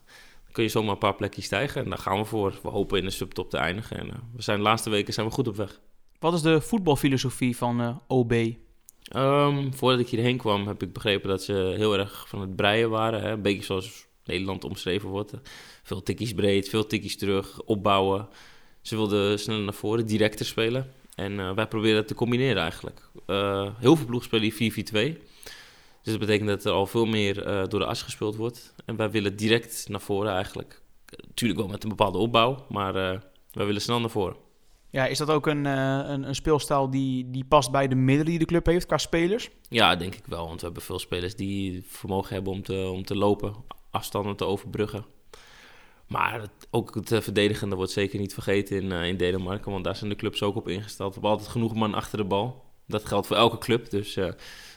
Kun 0.54 0.64
je 0.64 0.70
zomaar 0.70 0.92
een 0.92 0.98
paar 0.98 1.16
plekjes 1.16 1.46
stijgen 1.46 1.84
en 1.84 1.90
daar 1.90 2.00
gaan 2.00 2.18
we 2.18 2.26
voor. 2.26 2.60
We 2.64 2.70
hopen 2.70 2.98
in 3.00 3.06
de 3.06 3.12
subtop 3.12 3.50
te 3.50 3.58
eindigen. 3.58 3.98
En 3.98 4.10
eh, 4.10 4.16
we 4.36 4.42
zijn 4.42 4.58
de 4.58 4.64
laatste 4.64 4.90
weken 4.90 5.14
zijn 5.14 5.28
we 5.28 5.32
goed 5.32 5.48
op 5.48 5.56
weg. 5.56 5.80
Wat 6.20 6.34
is 6.34 6.42
de 6.42 6.62
voetbalfilosofie 6.62 7.58
van 7.58 7.82
eh, 7.82 7.96
OB? 8.08 8.34
Ehm, 9.04 9.72
voordat 9.72 10.00
ik 10.00 10.08
hierheen 10.08 10.38
kwam, 10.38 10.68
heb 10.68 10.84
ik 10.84 10.94
begrepen 10.94 11.30
dat 11.30 11.44
ze 11.44 11.74
heel 11.78 11.98
erg 11.98 12.28
van 12.28 12.42
het 12.42 12.56
breien 12.56 12.90
waren. 12.90 13.22
Hè? 13.22 13.32
Een 13.32 13.42
beetje 13.42 13.64
zoals 13.64 14.06
Nederland 14.26 14.64
omschreven 14.64 15.10
wordt. 15.10 15.34
Veel 15.84 16.04
tikkies 16.04 16.34
breed, 16.34 16.70
veel 16.70 16.88
tikkies 16.88 17.18
terug, 17.18 17.62
opbouwen. 17.62 18.28
Ze 18.82 18.96
wilden 18.96 19.40
sneller 19.40 19.64
naar 19.64 19.74
voren, 19.74 20.06
directer 20.06 20.46
spelen. 20.46 20.92
En 21.16 21.40
eh, 21.40 21.54
wij 21.56 21.68
proberen 21.68 21.96
dat 21.96 22.08
te 22.08 22.16
combineren 22.16 22.62
eigenlijk. 22.62 23.10
Heel 23.80 23.96
veel 23.96 24.06
ploegen 24.06 24.30
spelen 24.30 24.54
hier 24.58 25.18
4-4-2. 25.18 25.33
Dus 26.04 26.12
dat 26.12 26.20
betekent 26.20 26.50
dat 26.50 26.66
er 26.66 26.72
al 26.72 26.86
veel 26.86 27.06
meer 27.06 27.44
eh, 27.46 27.68
door 27.68 27.80
de 27.80 27.86
as 27.86 28.02
gespeeld 28.02 28.36
wordt. 28.36 28.74
En 28.86 28.96
wij 28.96 29.12
willen 29.12 29.36
direct 29.36 29.86
naar 29.90 30.02
voren 30.02 30.32
eigenlijk. 30.34 30.82
Tuurlijk 31.34 31.60
wel 31.60 31.70
met 31.70 31.84
een 31.84 31.90
bepaalde 31.90 32.18
opbouw, 32.18 32.66
maar 32.70 32.96
eh, 32.96 33.20
wij 33.52 33.66
willen 33.66 33.82
snel 33.82 34.00
naar 34.00 34.10
voren. 34.10 34.36
Ja, 34.90 35.06
is 35.06 35.18
dat 35.18 35.30
ook 35.30 35.48
een, 35.48 35.66
eh, 35.66 36.00
een, 36.06 36.28
een 36.28 36.36
speelstijl 36.36 36.90
die, 36.90 37.32
die 37.32 37.46
past 37.46 37.72
bij 37.72 37.88
de 37.88 37.96
middelen 37.96 38.26
die 38.30 38.40
de 38.40 38.46
club 38.46 38.66
heeft 38.66 38.86
qua 38.86 38.98
spelers? 38.98 39.50
Ja, 39.70 39.96
denk 39.96 40.16
ik 40.16 40.26
wel. 40.26 40.46
Want 40.48 40.60
we 40.60 40.66
hebben 40.66 40.84
veel 40.84 41.00
spelers 41.00 41.36
die 41.36 41.84
vermogen 41.88 42.34
hebben 42.34 42.54
om 42.54 42.62
te, 42.64 42.90
om 42.94 43.06
te 43.06 43.16
lopen, 43.16 43.54
afstanden 43.92 44.36
te 44.36 44.46
overbruggen. 44.46 45.06
Maar 46.08 46.42
het- 46.42 46.68
ook 46.72 46.96
het 46.96 47.08
verdedigende 47.24 47.76
wordt 47.76 47.92
zeker 47.92 48.20
niet 48.20 48.34
vergeten 48.34 48.82
in, 48.82 48.92
in 48.92 49.18
Denemarken. 49.18 49.72
Want 49.72 49.84
daar 49.84 49.96
zijn 49.96 50.10
de 50.10 50.16
clubs 50.16 50.42
ook 50.44 50.56
op 50.56 50.68
ingesteld. 50.68 51.08
We 51.08 51.14
hebben 51.14 51.32
altijd 51.32 51.50
genoeg 51.50 51.74
man 51.74 51.94
achter 51.94 52.18
de 52.18 52.24
bal. 52.26 52.64
Dat 52.88 53.06
geldt 53.06 53.28
voor 53.28 53.36
elke 53.36 53.58
club. 53.58 53.90
Dus 53.90 54.16
eh 54.16 54.28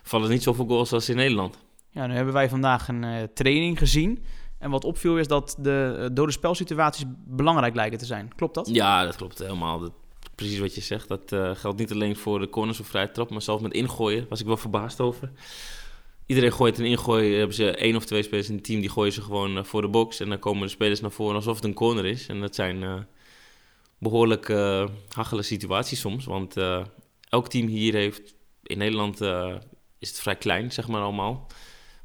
vallen 0.02 0.30
niet 0.30 0.42
zoveel 0.42 0.66
goals 0.66 0.92
als 0.92 1.08
in 1.08 1.16
Nederland. 1.16 1.58
Ja, 1.90 2.06
nu 2.06 2.14
hebben 2.14 2.34
wij 2.34 2.48
vandaag 2.48 2.88
een 2.88 3.04
eh, 3.04 3.22
training 3.34 3.78
gezien. 3.78 4.24
En 4.58 4.70
wat 4.70 4.84
opviel 4.84 5.18
is 5.18 5.28
dat 5.28 5.56
de 5.58 5.96
uh, 5.98 6.06
dode 6.12 6.32
spelsituaties 6.32 7.04
belangrijk 7.26 7.74
lijken 7.74 7.98
te 7.98 8.04
zijn. 8.04 8.32
Klopt 8.36 8.54
dat? 8.54 8.68
Ja, 8.72 9.04
dat 9.04 9.16
klopt 9.16 9.38
helemaal. 9.38 9.78
Dat, 9.78 9.92
precies 10.34 10.58
wat 10.58 10.74
je 10.74 10.80
zegt. 10.80 11.08
Dat 11.08 11.32
eh, 11.32 11.50
geldt 11.54 11.78
niet 11.78 11.92
alleen 11.92 12.16
voor 12.16 12.38
de 12.38 12.48
corners 12.48 12.80
of 12.80 12.86
vrije 12.86 13.10
trap, 13.10 13.30
maar 13.30 13.42
zelfs 13.42 13.62
met 13.62 13.72
ingooien 13.72 14.26
was 14.28 14.40
ik 14.40 14.46
wel 14.46 14.56
verbaasd 14.56 15.00
over. 15.00 15.32
Iedereen 16.26 16.52
gooit 16.52 16.78
een 16.78 16.84
ingooi. 16.84 17.36
Hebben 17.36 17.56
ze 17.56 17.70
één 17.70 17.96
of 17.96 18.04
twee 18.04 18.22
spelers 18.22 18.48
in 18.48 18.54
het 18.54 18.64
team 18.64 18.80
die 18.80 18.90
gooien 18.90 19.12
ze 19.12 19.22
gewoon 19.22 19.56
eh, 19.56 19.64
voor 19.64 19.80
de 19.80 19.88
box. 19.88 20.20
En 20.20 20.28
dan 20.28 20.38
komen 20.38 20.62
de 20.62 20.68
spelers 20.68 21.00
naar 21.00 21.10
voren 21.10 21.34
alsof 21.34 21.54
het 21.54 21.64
een 21.64 21.74
corner 21.74 22.04
is. 22.04 22.26
En 22.26 22.40
dat 22.40 22.54
zijn 22.54 22.82
eh, 22.82 22.94
behoorlijk 23.98 24.48
uh, 24.48 24.86
hachele 25.12 25.42
situaties 25.42 26.00
soms. 26.00 26.24
Want 26.24 26.56
uh, 26.56 26.84
elk 27.28 27.48
team 27.48 27.66
hier 27.66 27.94
heeft... 27.94 28.34
In 28.62 28.78
Nederland 28.78 29.22
uh, 29.22 29.54
is 29.98 30.08
het 30.08 30.20
vrij 30.20 30.36
klein, 30.36 30.72
zeg 30.72 30.88
maar 30.88 31.02
allemaal. 31.02 31.46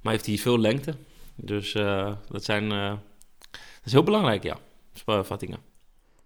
Maar 0.02 0.14
heeft 0.14 0.26
hier 0.26 0.40
veel 0.40 0.60
lengte. 0.60 0.96
Dus 1.36 1.74
uh, 1.74 2.16
dat, 2.30 2.44
zijn, 2.44 2.70
dat 2.70 3.86
is 3.86 3.92
heel 3.92 4.04
belangrijk, 4.04 4.44
ja. 4.44 4.58
Spuitvattingen. 4.94 5.60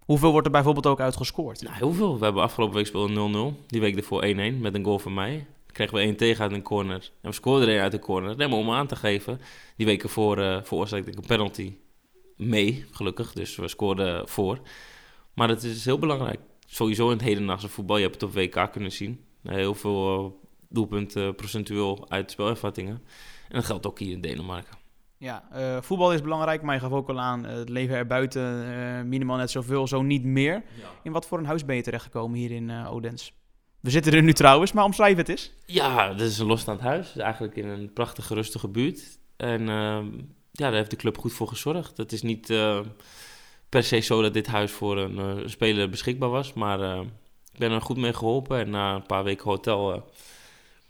Hoeveel 0.06 0.32
wordt 0.32 0.46
er 0.46 0.52
bijvoorbeeld 0.52 0.86
ook 0.86 1.00
uitgescoord? 1.00 1.62
Nou, 1.62 1.75
heel 1.75 1.94
veel. 1.94 2.18
We 2.18 2.24
hebben 2.24 2.44
afgelopen 2.44 2.75
week 2.75 2.86
speelde 2.86 3.54
0-0. 3.54 3.66
Die 3.68 3.82
week 3.82 3.96
ervoor 3.96 4.24
1-1 4.25 4.28
met 4.60 4.75
een 4.75 4.84
goal 4.84 5.00
van 5.00 5.14
mij. 5.14 5.46
Kregen 5.72 5.94
we 5.94 6.00
1 6.00 6.16
tegen 6.16 6.44
uit 6.44 6.52
een 6.52 6.62
corner. 6.62 7.12
En 7.22 7.30
we 7.30 7.36
scoorden 7.36 7.70
er 7.70 7.82
uit 7.82 7.94
een 7.94 8.00
corner. 8.00 8.36
Nee, 8.36 8.48
maar 8.48 8.58
om 8.58 8.72
aan 8.72 8.88
te 8.88 8.96
geven. 8.96 9.42
Die 9.75 9.86
weken 9.86 10.10
voor 10.10 10.38
uh, 10.38 10.58
veroorzaakte 10.64 11.12
ik 11.12 11.18
een 11.18 11.25
penalty 11.25 11.74
mee, 12.38 12.86
gelukkig. 12.92 13.34
Dus 13.34 13.56
we 13.56 13.68
scoorden 13.68 14.28
voor. 14.28 14.60
Maar 15.34 15.50
het 15.50 15.64
is 15.64 15.86
heel 15.86 16.00
belangrijk. 16.00 16.40
Sowieso 16.65 17.05
in 17.05 17.17
het 17.17 17.25
hedendaagse 17.25 17.69
voetbal. 17.69 17.98
Je 17.98 18.03
hebt 18.03 18.22
het 18.22 18.24
op 18.24 18.34
WK 18.34 18.72
kunnen 18.72 18.91
zien. 18.91 19.25
Heel 19.43 19.75
veel 19.75 20.25
uh, 20.25 20.31
doelpunten 20.69 21.36
procentueel 21.36 22.05
uit 22.10 22.31
spelervattingen. 22.31 23.03
En 23.48 23.55
dat 23.55 23.65
geldt 23.65 23.88
ook 23.88 24.00
hier 24.00 24.12
in 24.12 24.22
Denemarken. 24.22 24.77
Ja, 25.17 25.43
uh, 25.55 25.81
voetbal 25.81 26.13
is 26.13 26.22
belangrijk, 26.22 26.62
maar 26.62 26.75
je 26.75 26.81
gaf 26.81 26.91
ook 26.91 27.10
al 27.10 27.19
aan 27.19 27.43
het 27.43 27.69
leven 27.69 27.95
erbuiten 27.95 28.65
uh, 28.67 29.01
minimaal 29.01 29.38
net 29.38 29.51
zoveel, 29.51 29.88
zo 29.88 30.01
niet 30.01 30.24
meer. 30.24 30.53
Ja. 30.53 30.89
In 31.03 31.12
wat 31.12 31.27
voor 31.27 31.38
een 31.38 31.45
huis 31.45 31.65
ben 31.65 31.75
je 31.75 31.81
terechtgekomen 31.81 32.38
hier 32.38 32.51
in 32.51 32.86
Odense? 32.86 33.31
We 33.79 33.89
zitten 33.89 34.13
er 34.13 34.24
nu 34.24 34.34
trouwens, 34.34 34.72
maar 34.72 34.84
omschrijf 34.84 35.17
het 35.17 35.29
eens. 35.29 35.51
Ja, 35.65 36.13
dit 36.13 36.27
is 36.27 36.39
een 36.39 36.45
losstaand 36.45 36.79
huis, 36.79 37.17
eigenlijk 37.17 37.55
in 37.55 37.67
een 37.67 37.93
prachtige, 37.93 38.34
rustige 38.34 38.67
buurt. 38.67 39.19
En 39.38 39.69
ehm, 39.69 40.05
ja, 40.51 40.69
daar 40.69 40.74
heeft 40.74 40.89
de 40.89 40.95
club 40.95 41.17
goed 41.17 41.34
voor 41.34 41.48
gezorgd. 41.48 41.98
Het 41.98 42.12
is 42.12 42.22
niet 42.22 42.50
per 43.75 43.84
se 43.84 44.00
zo 44.00 44.22
dat 44.22 44.34
dit 44.34 44.48
huis 44.48 44.72
voor 44.72 44.98
een 44.98 45.50
speler 45.50 45.89
beschikbaar 45.89 46.29
was, 46.29 46.53
maar 46.53 47.00
ik 47.53 47.60
ben 47.60 47.72
er 47.72 47.82
goed 47.82 47.98
mee 47.98 48.13
geholpen. 48.13 48.60
En 48.60 48.70
na 48.70 48.96
een 48.96 49.05
paar 49.05 49.24
weken 49.24 49.50
hotel 49.50 50.12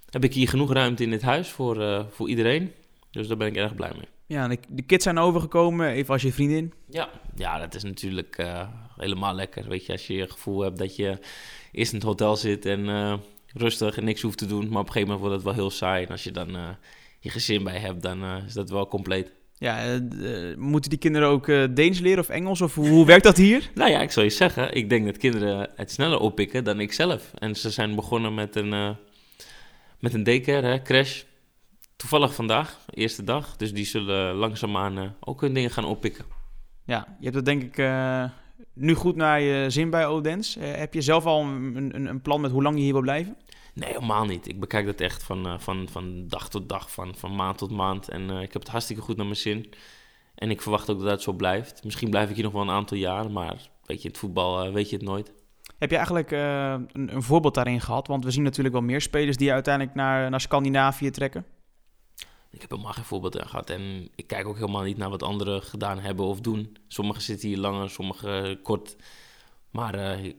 heb 0.09 0.23
ik 0.23 0.33
hier 0.33 0.49
genoeg 0.49 0.73
ruimte 0.73 1.03
in 1.03 1.09
dit 1.09 1.21
huis 1.21 1.49
voor, 1.49 2.05
voor 2.11 2.29
iedereen. 2.29 2.71
Dus 3.11 3.27
daar 3.27 3.37
ben 3.37 3.47
ik 3.47 3.55
erg 3.55 3.75
blij 3.75 3.91
mee. 3.93 4.07
Ja, 4.25 4.47
de, 4.47 4.59
de 4.69 4.81
kids 4.81 5.03
zijn 5.03 5.17
overgekomen, 5.17 5.89
even 5.89 6.13
als 6.13 6.21
je 6.21 6.33
vriendin. 6.33 6.73
Ja, 6.89 7.09
ja 7.35 7.59
dat 7.59 7.75
is 7.75 7.83
natuurlijk 7.83 8.45
helemaal 8.97 9.33
lekker. 9.33 9.67
Weet 9.67 9.85
je, 9.85 9.91
als 9.91 10.07
je 10.07 10.19
het 10.19 10.31
gevoel 10.31 10.61
hebt 10.61 10.77
dat 10.77 10.95
je 10.95 11.19
eerst 11.71 11.91
in 11.91 11.97
het 11.97 12.07
hotel 12.07 12.35
zit 12.35 12.65
en 12.65 13.19
rustig 13.53 13.97
en 13.97 14.03
niks 14.03 14.21
hoeft 14.21 14.37
te 14.37 14.45
doen. 14.45 14.69
Maar 14.69 14.81
op 14.81 14.87
een 14.87 14.93
gegeven 14.93 15.13
moment 15.13 15.19
wordt 15.19 15.35
het 15.35 15.43
wel 15.43 15.53
heel 15.53 15.77
saai. 15.77 16.05
En 16.05 16.11
als 16.11 16.23
je 16.23 16.31
dan 16.31 16.77
je 17.19 17.29
gezin 17.29 17.63
bij 17.63 17.79
hebt, 17.79 18.01
dan 18.01 18.23
is 18.45 18.53
dat 18.53 18.69
wel 18.69 18.87
compleet. 18.87 19.31
Ja, 19.57 19.99
moeten 20.57 20.89
die 20.89 20.99
kinderen 20.99 21.27
ook 21.27 21.45
Deens 21.75 21.99
leren 21.99 22.19
of 22.19 22.29
Engels? 22.29 22.61
Of 22.61 22.75
hoe, 22.75 23.05
werkt 23.05 23.23
dat 23.23 23.37
hier? 23.37 23.69
nou 23.75 23.91
ja, 23.91 24.01
ik 24.01 24.11
zou 24.11 24.25
je 24.25 24.31
zeggen, 24.31 24.75
ik 24.75 24.89
denk 24.89 25.05
dat 25.05 25.17
kinderen 25.17 25.69
het 25.75 25.91
sneller 25.91 26.19
oppikken 26.19 26.63
dan 26.63 26.79
ik 26.79 26.93
zelf. 26.93 27.31
En 27.33 27.55
ze 27.55 27.69
zijn 27.69 27.95
begonnen 27.95 28.33
met 28.33 28.55
een, 28.55 28.95
met 29.99 30.13
een 30.13 30.23
daycare, 30.23 30.67
hè, 30.67 30.81
crash 30.81 31.23
toevallig 31.95 32.35
vandaag, 32.35 32.79
eerste 32.89 33.23
dag. 33.23 33.57
Dus 33.57 33.73
die 33.73 33.85
zullen 33.85 34.35
langzaamaan 34.35 34.97
uh, 34.97 35.09
ook 35.19 35.41
hun 35.41 35.53
dingen 35.53 35.71
gaan 35.71 35.85
oppikken. 35.85 36.25
Ja, 36.85 37.07
je 37.19 37.23
hebt 37.23 37.35
het 37.35 37.45
denk 37.45 37.63
ik 37.63 37.77
uh, 37.77 38.23
nu 38.73 38.93
goed 38.93 39.15
naar 39.15 39.41
je 39.41 39.69
zin 39.69 39.89
bij 39.89 40.07
Odens. 40.07 40.57
Uh, 40.57 40.63
heb 40.75 40.93
je 40.93 41.01
zelf 41.01 41.25
al 41.25 41.41
een, 41.41 41.75
een, 41.93 42.05
een, 42.05 42.21
plan 42.21 42.41
met 42.41 42.51
hoe 42.51 42.63
lang 42.63 42.75
je 42.75 42.83
hier 42.83 42.93
wil 42.93 43.01
blijven? 43.01 43.37
Nee, 43.75 43.89
helemaal 43.89 44.25
niet. 44.25 44.47
Ik 44.47 44.59
bekijk 44.59 44.85
dat 44.85 44.99
echt 44.99 45.23
van, 45.23 45.61
van, 45.61 45.87
van 45.91 46.27
dag 46.27 46.49
tot 46.49 46.69
dag, 46.69 46.91
van, 46.91 47.15
van 47.15 47.35
maand 47.35 47.57
tot 47.57 47.71
maand. 47.71 48.09
En 48.09 48.29
ik 48.29 48.53
heb 48.53 48.61
het 48.61 48.71
hartstikke 48.71 49.01
goed 49.01 49.15
naar 49.15 49.25
mijn 49.25 49.37
zin. 49.37 49.73
En 50.35 50.49
ik 50.49 50.61
verwacht 50.61 50.89
ook 50.89 50.99
dat 50.99 51.09
het 51.09 51.21
zo 51.21 51.33
blijft. 51.33 51.83
Misschien 51.83 52.09
blijf 52.09 52.29
ik 52.29 52.35
hier 52.35 52.43
nog 52.43 52.53
wel 52.53 52.61
een 52.61 52.69
aantal 52.69 52.97
jaar, 52.97 53.31
maar 53.31 53.69
weet 53.83 54.01
je, 54.01 54.07
het 54.07 54.17
voetbal 54.17 54.71
weet 54.71 54.89
je 54.89 54.95
het 54.95 55.05
nooit. 55.05 55.33
Heb 55.77 55.89
je 55.89 55.95
eigenlijk 55.95 56.31
een, 56.31 57.15
een 57.15 57.23
voorbeeld 57.23 57.53
daarin 57.53 57.81
gehad? 57.81 58.07
Want 58.07 58.23
we 58.23 58.31
zien 58.31 58.43
natuurlijk 58.43 58.75
wel 58.75 58.83
meer 58.83 59.01
spelers 59.01 59.37
die 59.37 59.51
uiteindelijk 59.51 59.95
naar, 59.95 60.29
naar 60.29 60.41
Scandinavië 60.41 61.09
trekken. 61.09 61.45
Ik 62.49 62.61
heb 62.61 62.69
helemaal 62.69 62.93
geen 62.93 63.03
voorbeeld 63.03 63.39
aan 63.39 63.47
gehad. 63.47 63.69
En 63.69 64.09
ik 64.15 64.27
kijk 64.27 64.47
ook 64.47 64.55
helemaal 64.55 64.83
niet 64.83 64.97
naar 64.97 65.09
wat 65.09 65.23
anderen 65.23 65.61
gedaan 65.61 65.99
hebben 65.99 66.25
of 66.25 66.41
doen. 66.41 66.77
Sommigen 66.87 67.21
zitten 67.21 67.47
hier 67.47 67.57
langer, 67.57 67.89
sommigen 67.89 68.61
kort. 68.61 68.95
Maar 69.69 69.95
uh, 69.95 70.33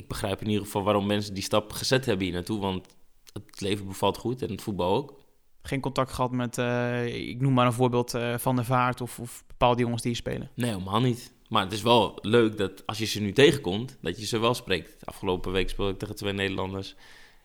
ik 0.00 0.08
begrijp 0.08 0.40
in 0.40 0.48
ieder 0.48 0.64
geval 0.64 0.82
waarom 0.82 1.06
mensen 1.06 1.34
die 1.34 1.42
stap 1.42 1.72
gezet 1.72 2.06
hebben 2.06 2.24
hier 2.24 2.34
naartoe. 2.34 2.60
Want 2.60 2.86
het 3.32 3.60
leven 3.60 3.86
bevalt 3.86 4.16
goed 4.16 4.42
en 4.42 4.50
het 4.50 4.62
voetbal 4.62 4.94
ook. 4.94 5.18
Geen 5.62 5.80
contact 5.80 6.12
gehad 6.12 6.30
met, 6.30 6.58
uh, 6.58 7.28
ik 7.28 7.40
noem 7.40 7.52
maar 7.52 7.66
een 7.66 7.72
voorbeeld, 7.72 8.14
uh, 8.14 8.38
Van 8.38 8.56
der 8.56 8.64
Vaart 8.64 9.00
of, 9.00 9.18
of 9.18 9.44
bepaalde 9.46 9.82
jongens 9.82 10.02
die 10.02 10.10
hier 10.10 10.20
spelen? 10.20 10.50
Nee, 10.54 10.70
helemaal 10.70 11.00
niet. 11.00 11.32
Maar 11.48 11.62
het 11.62 11.72
is 11.72 11.82
wel 11.82 12.18
leuk 12.20 12.56
dat 12.56 12.86
als 12.86 12.98
je 12.98 13.04
ze 13.04 13.20
nu 13.20 13.32
tegenkomt, 13.32 13.98
dat 14.00 14.20
je 14.20 14.26
ze 14.26 14.38
wel 14.38 14.54
spreekt. 14.54 15.06
Afgelopen 15.06 15.52
week 15.52 15.68
speelde 15.68 15.92
ik 15.92 15.98
tegen 15.98 16.14
twee 16.14 16.32
Nederlanders. 16.32 16.94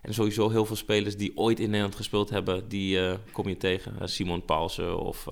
En 0.02 0.14
sowieso 0.14 0.50
heel 0.50 0.66
veel 0.66 0.76
spelers 0.76 1.18
die 1.18 1.38
ooit 1.38 1.60
in 1.60 1.66
Nederland 1.66 1.96
gespeeld 1.96 2.30
hebben, 2.30 2.68
die 2.68 2.98
uh, 2.98 3.14
kom 3.32 3.48
je 3.48 3.58
tegen. 3.58 4.10
Simon 4.10 4.46
Paulsen 4.46 5.00
of 5.00 5.28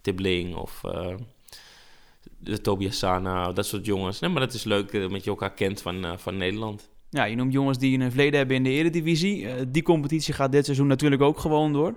Tibling 0.00 0.54
of 0.54 0.82
de 2.46 2.60
Tobias 2.60 2.98
Sana, 2.98 3.52
dat 3.52 3.66
soort 3.66 3.86
jongens. 3.86 4.20
Nee, 4.20 4.30
maar 4.30 4.40
dat 4.40 4.52
is 4.52 4.64
leuk 4.64 4.92
dat 4.92 5.24
je 5.24 5.30
elkaar 5.30 5.54
kent 5.54 5.82
van, 5.82 6.18
van 6.18 6.36
Nederland. 6.36 6.90
Ja, 7.10 7.24
je 7.24 7.36
noemt 7.36 7.52
jongens 7.52 7.78
die 7.78 7.98
een 7.98 8.10
verleden 8.10 8.38
hebben 8.38 8.56
in 8.56 8.62
de 8.62 8.70
Eredivisie. 8.70 9.46
die 9.70 9.82
competitie 9.82 10.34
gaat 10.34 10.52
dit 10.52 10.64
seizoen 10.64 10.86
natuurlijk 10.86 11.22
ook 11.22 11.38
gewoon 11.38 11.72
door. 11.72 11.94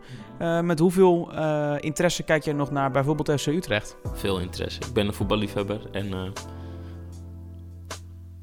met 0.63 0.79
hoeveel 0.79 1.31
interesse 1.79 2.23
kijk 2.23 2.43
je 2.43 2.53
nog 2.53 2.71
naar 2.71 2.91
bijvoorbeeld 2.91 3.41
FC 3.41 3.47
Utrecht? 3.47 3.97
Veel 4.13 4.39
interesse. 4.39 4.79
Ik 4.87 4.93
ben 4.93 5.07
een 5.07 5.13
voetballiefhebber 5.13 5.81
en 5.91 6.33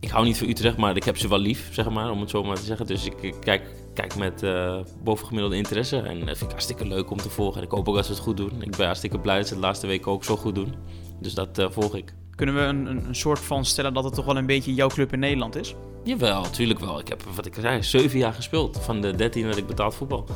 ik 0.06 0.12
hou 0.12 0.24
niet 0.24 0.38
van 0.38 0.48
Utrecht, 0.48 0.76
maar 0.76 0.96
ik 0.96 1.04
heb 1.04 1.16
ze 1.16 1.28
wel 1.28 1.38
lief, 1.38 1.68
zeg 1.74 1.90
maar, 1.90 2.10
om 2.10 2.20
het 2.20 2.30
zo 2.30 2.42
maar 2.42 2.56
te 2.56 2.64
zeggen. 2.64 2.86
Dus 2.86 3.04
ik, 3.04 3.34
kijk, 3.40 3.62
kijk 3.94 4.16
met 4.16 4.42
uh, 4.42 4.80
bovengemiddelde 5.02 5.56
interesse. 5.56 5.98
En 5.98 6.18
dat 6.18 6.26
vind 6.26 6.42
ik 6.42 6.50
hartstikke 6.50 6.86
leuk 6.86 7.10
om 7.10 7.18
te 7.18 7.30
volgen. 7.30 7.60
En 7.60 7.66
ik 7.66 7.70
hoop 7.70 7.88
ook 7.88 7.94
dat 7.94 8.06
ze 8.06 8.12
het 8.12 8.20
goed 8.20 8.36
doen. 8.36 8.62
Ik 8.62 8.76
ben 8.76 8.86
hartstikke 8.86 9.18
blij 9.18 9.36
dat 9.36 9.48
ze 9.48 9.54
de 9.54 9.60
laatste 9.60 9.86
weken 9.86 10.12
ook 10.12 10.24
zo 10.24 10.36
goed 10.36 10.54
doen. 10.54 10.74
Dus 11.20 11.34
dat 11.34 11.58
uh, 11.58 11.70
volg 11.70 11.96
ik. 11.96 12.14
Kunnen 12.34 12.54
we 12.54 12.60
een, 12.60 12.86
een, 12.86 13.14
soort 13.14 13.38
van 13.38 13.64
stellen 13.64 13.94
dat 13.94 14.04
het 14.04 14.14
toch 14.14 14.24
wel 14.24 14.36
een 14.36 14.46
beetje 14.46 14.74
jouw 14.74 14.88
club 14.88 15.12
in 15.12 15.18
Nederland 15.18 15.56
is? 15.56 15.74
Jawel, 16.04 16.42
natuurlijk 16.42 16.80
wel. 16.80 16.98
Ik 16.98 17.08
heb, 17.08 17.22
wat 17.22 17.46
ik 17.46 17.54
zei, 17.60 17.82
zeven 17.82 18.18
jaar 18.18 18.32
gespeeld. 18.32 18.78
Van 18.80 19.00
de 19.00 19.14
dertien 19.14 19.46
dat 19.46 19.56
ik 19.56 19.66
betaald 19.66 19.94
voetbal. 19.94 20.26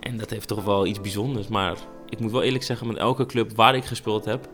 En 0.00 0.16
dat 0.16 0.30
heeft 0.30 0.48
toch 0.48 0.64
wel 0.64 0.86
iets 0.86 1.00
bijzonders. 1.00 1.48
Maar 1.48 1.76
ik 2.08 2.18
moet 2.18 2.32
wel 2.32 2.42
eerlijk 2.42 2.64
zeggen, 2.64 2.86
met 2.86 2.96
elke 2.96 3.26
club 3.26 3.52
waar 3.56 3.76
ik 3.76 3.84
gespeeld 3.84 4.24
heb 4.24 4.48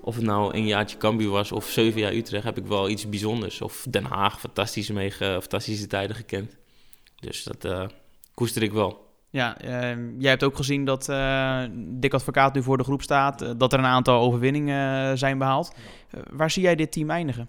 of 0.00 0.14
het 0.14 0.24
nou 0.24 0.54
een 0.54 0.66
jaartje 0.66 0.96
Cambuur 0.96 1.30
was 1.30 1.52
of 1.52 1.68
zeven 1.68 2.00
jaar 2.00 2.12
Utrecht, 2.12 2.44
heb 2.44 2.58
ik 2.58 2.66
wel 2.66 2.88
iets 2.88 3.08
bijzonders. 3.08 3.60
Of 3.60 3.86
Den 3.90 4.04
Haag, 4.04 4.40
fantastische, 4.40 4.92
mee, 4.92 5.12
fantastische 5.12 5.86
tijden 5.86 6.16
gekend. 6.16 6.56
Dus 7.20 7.44
dat 7.44 7.64
uh, 7.64 7.86
koester 8.34 8.62
ik 8.62 8.72
wel. 8.72 9.09
Ja, 9.30 9.64
uh, 9.64 9.70
jij 10.18 10.30
hebt 10.30 10.44
ook 10.44 10.56
gezien 10.56 10.84
dat 10.84 11.08
uh, 11.08 11.62
Dick 11.72 12.14
Advocaat 12.14 12.54
nu 12.54 12.62
voor 12.62 12.76
de 12.78 12.84
groep 12.84 13.02
staat. 13.02 13.42
Uh, 13.42 13.50
dat 13.56 13.72
er 13.72 13.78
een 13.78 13.84
aantal 13.84 14.20
overwinningen 14.20 15.18
zijn 15.18 15.38
behaald. 15.38 15.74
waar 16.30 16.50
zie 16.50 16.62
jij 16.62 16.74
dit 16.74 16.92
team 16.92 17.10
eindigen? 17.10 17.48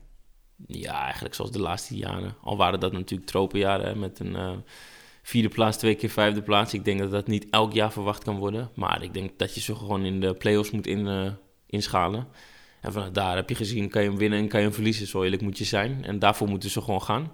Ja, 0.68 1.04
eigenlijk 1.04 1.34
zoals 1.34 1.52
de 1.52 1.60
laatste 1.60 1.98
jaren. 1.98 2.36
Al 2.42 2.58
waren 2.58 2.80
dat 2.80 2.92
natuurlijk 2.92 3.30
tropenjaren 3.30 4.00
met 4.00 4.20
een 4.20 4.64
vierde 5.22 5.50
plaats, 5.50 5.78
twee 5.78 5.96
keer 5.96 6.10
vijfde 6.10 6.42
plaats. 6.42 6.74
Ik 6.74 6.86
denk 6.86 7.00
dat 7.00 7.12
dat 7.12 7.28
niet 7.28 7.48
elk 7.50 7.74
jaar 7.74 7.92
verwacht 7.92 8.24
kan 8.24 8.38
worden. 8.38 8.70
Maar 8.76 9.04
ik 9.04 9.14
denk 9.14 9.40
dat 9.40 9.54
je 9.54 9.62
ze 9.62 9.76
gewoon 9.76 10.06
in 10.06 10.20
de 10.20 10.34
play-offs 10.34 10.72
moet 10.72 10.88
in, 10.88 11.36
inschalen. 11.66 12.28
En 12.82 12.92
vanuit 12.92 13.14
daar 13.14 13.36
heb 13.36 13.50
je 13.50 13.56
gezien, 13.56 13.90
kan 13.90 14.02
je 14.02 14.10
hem 14.10 14.18
winnen 14.18 14.40
en 14.40 14.48
kan 14.48 14.60
je 14.60 14.66
hem 14.66 14.76
verliezen. 14.76 15.08
Zo 15.08 15.24
eerlijk 15.24 15.42
moet 15.42 15.58
je 15.58 15.64
zijn. 15.64 16.04
En 16.06 16.20
daarvoor 16.20 16.48
moeten 16.48 16.70
ze 16.70 16.82
gewoon 16.82 17.02
gaan. 17.02 17.32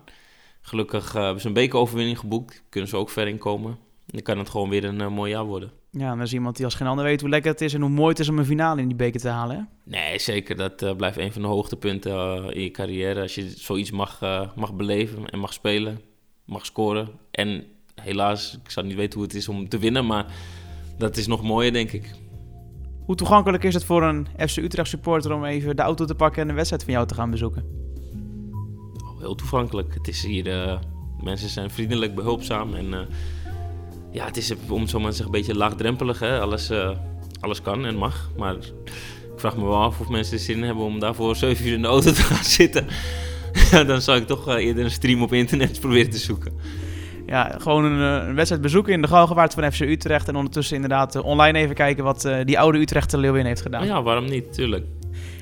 Gelukkig 0.62 1.15
uh, 1.15 1.21
hebben 1.21 1.41
ze 1.41 1.47
een 1.47 1.53
bekeroverwinning 1.53 2.19
geboekt. 2.19 2.63
Kunnen 2.69 2.89
ze 2.89 2.97
ook 2.97 3.10
ver 3.10 3.27
in 3.27 3.38
komen. 3.38 3.77
Dan 4.08 4.22
kan 4.22 4.38
het 4.38 4.50
gewoon 4.50 4.70
weer 4.70 4.84
een 4.84 5.00
uh, 5.00 5.08
mooi 5.08 5.32
jaar 5.32 5.46
worden. 5.46 5.72
Ja, 5.91 6.12
en 6.12 6.17
dat 6.17 6.28
is 6.28 6.34
iemand 6.34 6.56
die 6.56 6.65
als 6.65 6.76
geen 6.76 6.88
ander 6.88 7.06
weet 7.06 7.22
hoe 7.22 7.30
lekker 7.30 7.52
het 7.52 7.62
is 7.62 7.74
en 7.74 7.82
hoe 7.82 7.89
mooi 7.89 8.10
het 8.10 8.20
is 8.20 8.30
om 8.30 8.38
een 8.38 8.46
finale 8.46 8.82
in 8.82 8.88
die 8.88 8.98
beker 8.98 9.20
te 9.20 9.30
halen. 9.30 9.56
Hè? 9.56 9.91
Nee, 9.91 10.20
zeker. 10.20 10.56
Dat 10.56 10.82
uh, 10.82 10.96
blijft 10.96 11.17
een 11.17 11.34
van 11.34 11.41
de 11.41 11.48
hoogtepunten 11.48 12.13
in 12.54 12.62
je 12.62 12.72
carrière. 12.72 13.22
Als 13.22 13.36
je 13.36 13.50
zoiets 13.50 13.91
mag, 13.91 14.20
mag 14.56 14.74
beleven 14.74 15.30
en 15.30 15.39
mag 15.39 15.54
spelen, 15.54 16.02
mag 16.46 16.65
scoren. 16.65 17.10
En 17.32 17.65
helaas, 18.02 18.60
ik 18.63 18.72
zou 18.72 18.86
niet 18.86 18.96
weten 18.96 19.20
hoe 19.20 19.28
het 19.28 19.36
is 19.36 19.48
om 19.48 19.70
te 19.70 19.80
winnen, 19.80 20.06
maar 20.06 20.26
dat 20.98 21.17
is 21.17 21.28
nog 21.28 21.43
mooier, 21.43 21.74
denk 21.74 21.91
ik. 21.91 22.15
Hoe 23.06 23.15
toegankelijk 23.15 23.63
is 23.63 23.74
het 23.74 23.86
voor 23.86 24.04
een 24.04 24.28
FC 24.48 24.58
Utrecht 24.58 24.89
supporter 24.89 25.34
om 25.34 25.46
even 25.46 25.76
de 25.76 25.82
auto 25.82 26.06
te 26.06 26.15
pakken 26.15 26.41
en 26.41 26.50
een 26.50 26.56
wedstrijd 26.56 26.84
van 26.84 26.93
jou 26.93 27.08
te 27.08 27.13
gaan 27.13 27.32
bezoeken? 27.32 27.65
Oh, 29.04 29.20
heel 29.20 29.36
toegankelijk. 29.36 29.93
Het 29.93 30.08
is 30.08 30.24
hier, 30.24 30.80
mensen 31.22 31.50
zijn 31.50 31.70
vriendelijk, 31.70 32.15
behulpzaam 32.15 32.74
en 32.74 32.86
uh, 32.86 33.00
ja, 34.12 34.26
het 34.26 34.38
is 34.38 34.54
om 34.70 34.88
zo 34.88 35.00
maar 35.00 35.10
te 35.10 35.15
zeggen 35.15 35.36
een 35.36 35.41
beetje 35.41 35.58
laagdrempelig. 35.58 36.20
Hè? 36.20 36.39
Alles, 36.39 36.72
uh, 36.72 36.89
alles 37.39 37.62
kan 37.62 37.86
en 37.86 37.96
mag, 37.96 38.32
maar 38.38 38.56
ik 38.56 38.63
vraag 39.36 39.58
me 39.58 39.63
wel 39.63 39.82
af 39.82 40.00
of 40.00 40.10
mensen 40.10 40.38
de 40.38 40.43
zin 40.43 40.63
hebben 40.63 40.84
om 40.84 41.00
daarvoor 41.00 41.36
7 41.36 41.67
uur 41.67 41.74
in 41.74 41.82
de 41.82 41.88
auto 41.88 42.12
te 42.12 42.22
gaan 42.22 42.43
zitten. 42.60 42.88
Dan 43.88 44.02
zou 44.02 44.20
ik 44.20 44.28
toch 44.28 44.58
eerder 44.58 44.84
een 44.84 44.91
stream 44.91 45.22
op 45.22 45.34
internet 45.34 45.80
proberen 45.82 46.10
te 46.10 46.17
zoeken 46.17 46.54
ja, 47.26 47.56
gewoon 47.58 47.84
een, 47.84 48.00
een, 48.00 48.36
wedstrijd 48.36 48.62
bezoeken 48.62 48.93
in 48.93 49.02
de 49.02 49.08
Galgenwaard 49.08 49.54
van 49.54 49.72
FC 49.72 49.80
Utrecht. 49.80 50.28
En 50.28 50.36
ondertussen 50.36 50.76
inderdaad 50.76 51.22
online 51.22 51.58
even 51.58 51.76
kijken 51.76 52.04
wat 52.04 52.30
die 52.43 52.60
oude 52.60 52.78
Utrechter 52.78 53.20
Leeuwin 53.20 53.46
heeft 53.46 53.62
gedaan. 53.62 53.86
Ja, 53.86 54.04
waarom 54.04 54.26
niet? 54.26 54.54
Tuurlijk. 54.54 54.86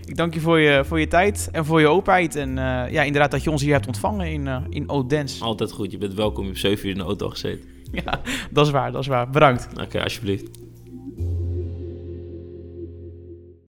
Ik 0.06 0.16
dank 0.16 0.34
je 0.34 0.40
voor 0.40 0.60
je, 0.60 0.86
voor 0.86 1.00
je 1.00 1.08
tijd 1.08 1.50
en 1.52 1.66
voor 1.66 1.80
je 1.80 1.88
openheid. 1.88 2.36
En 2.36 2.50
uh, 2.50 2.92
ja, 2.92 3.04
inderdaad 3.04 3.32
dat 3.32 3.44
je 3.44 3.52
ons 3.52 3.62
hier 3.62 3.74
hebt 3.74 3.88
ontvangen 3.88 4.32
in, 4.32 4.46
uh, 4.46 4.58
in 4.70 4.90
Odense. 4.90 5.44
Altijd 5.44 5.72
goed. 5.72 5.92
Je 5.92 5.98
bent 5.98 6.14
welkom. 6.14 6.44
Je 6.44 6.50
hebt 6.50 6.60
7 6.60 6.86
uur 6.86 6.92
in 6.92 6.98
de 6.98 7.04
auto 7.04 7.30
gezeten. 7.30 7.75
Ja, 8.06 8.20
dat 8.52 8.66
is 8.66 8.72
waar. 8.72 8.92
Dat 8.92 9.02
is 9.02 9.08
waar. 9.08 9.30
Bedankt. 9.30 9.68
Oké, 9.82 10.04
alsjeblieft. 10.04 10.50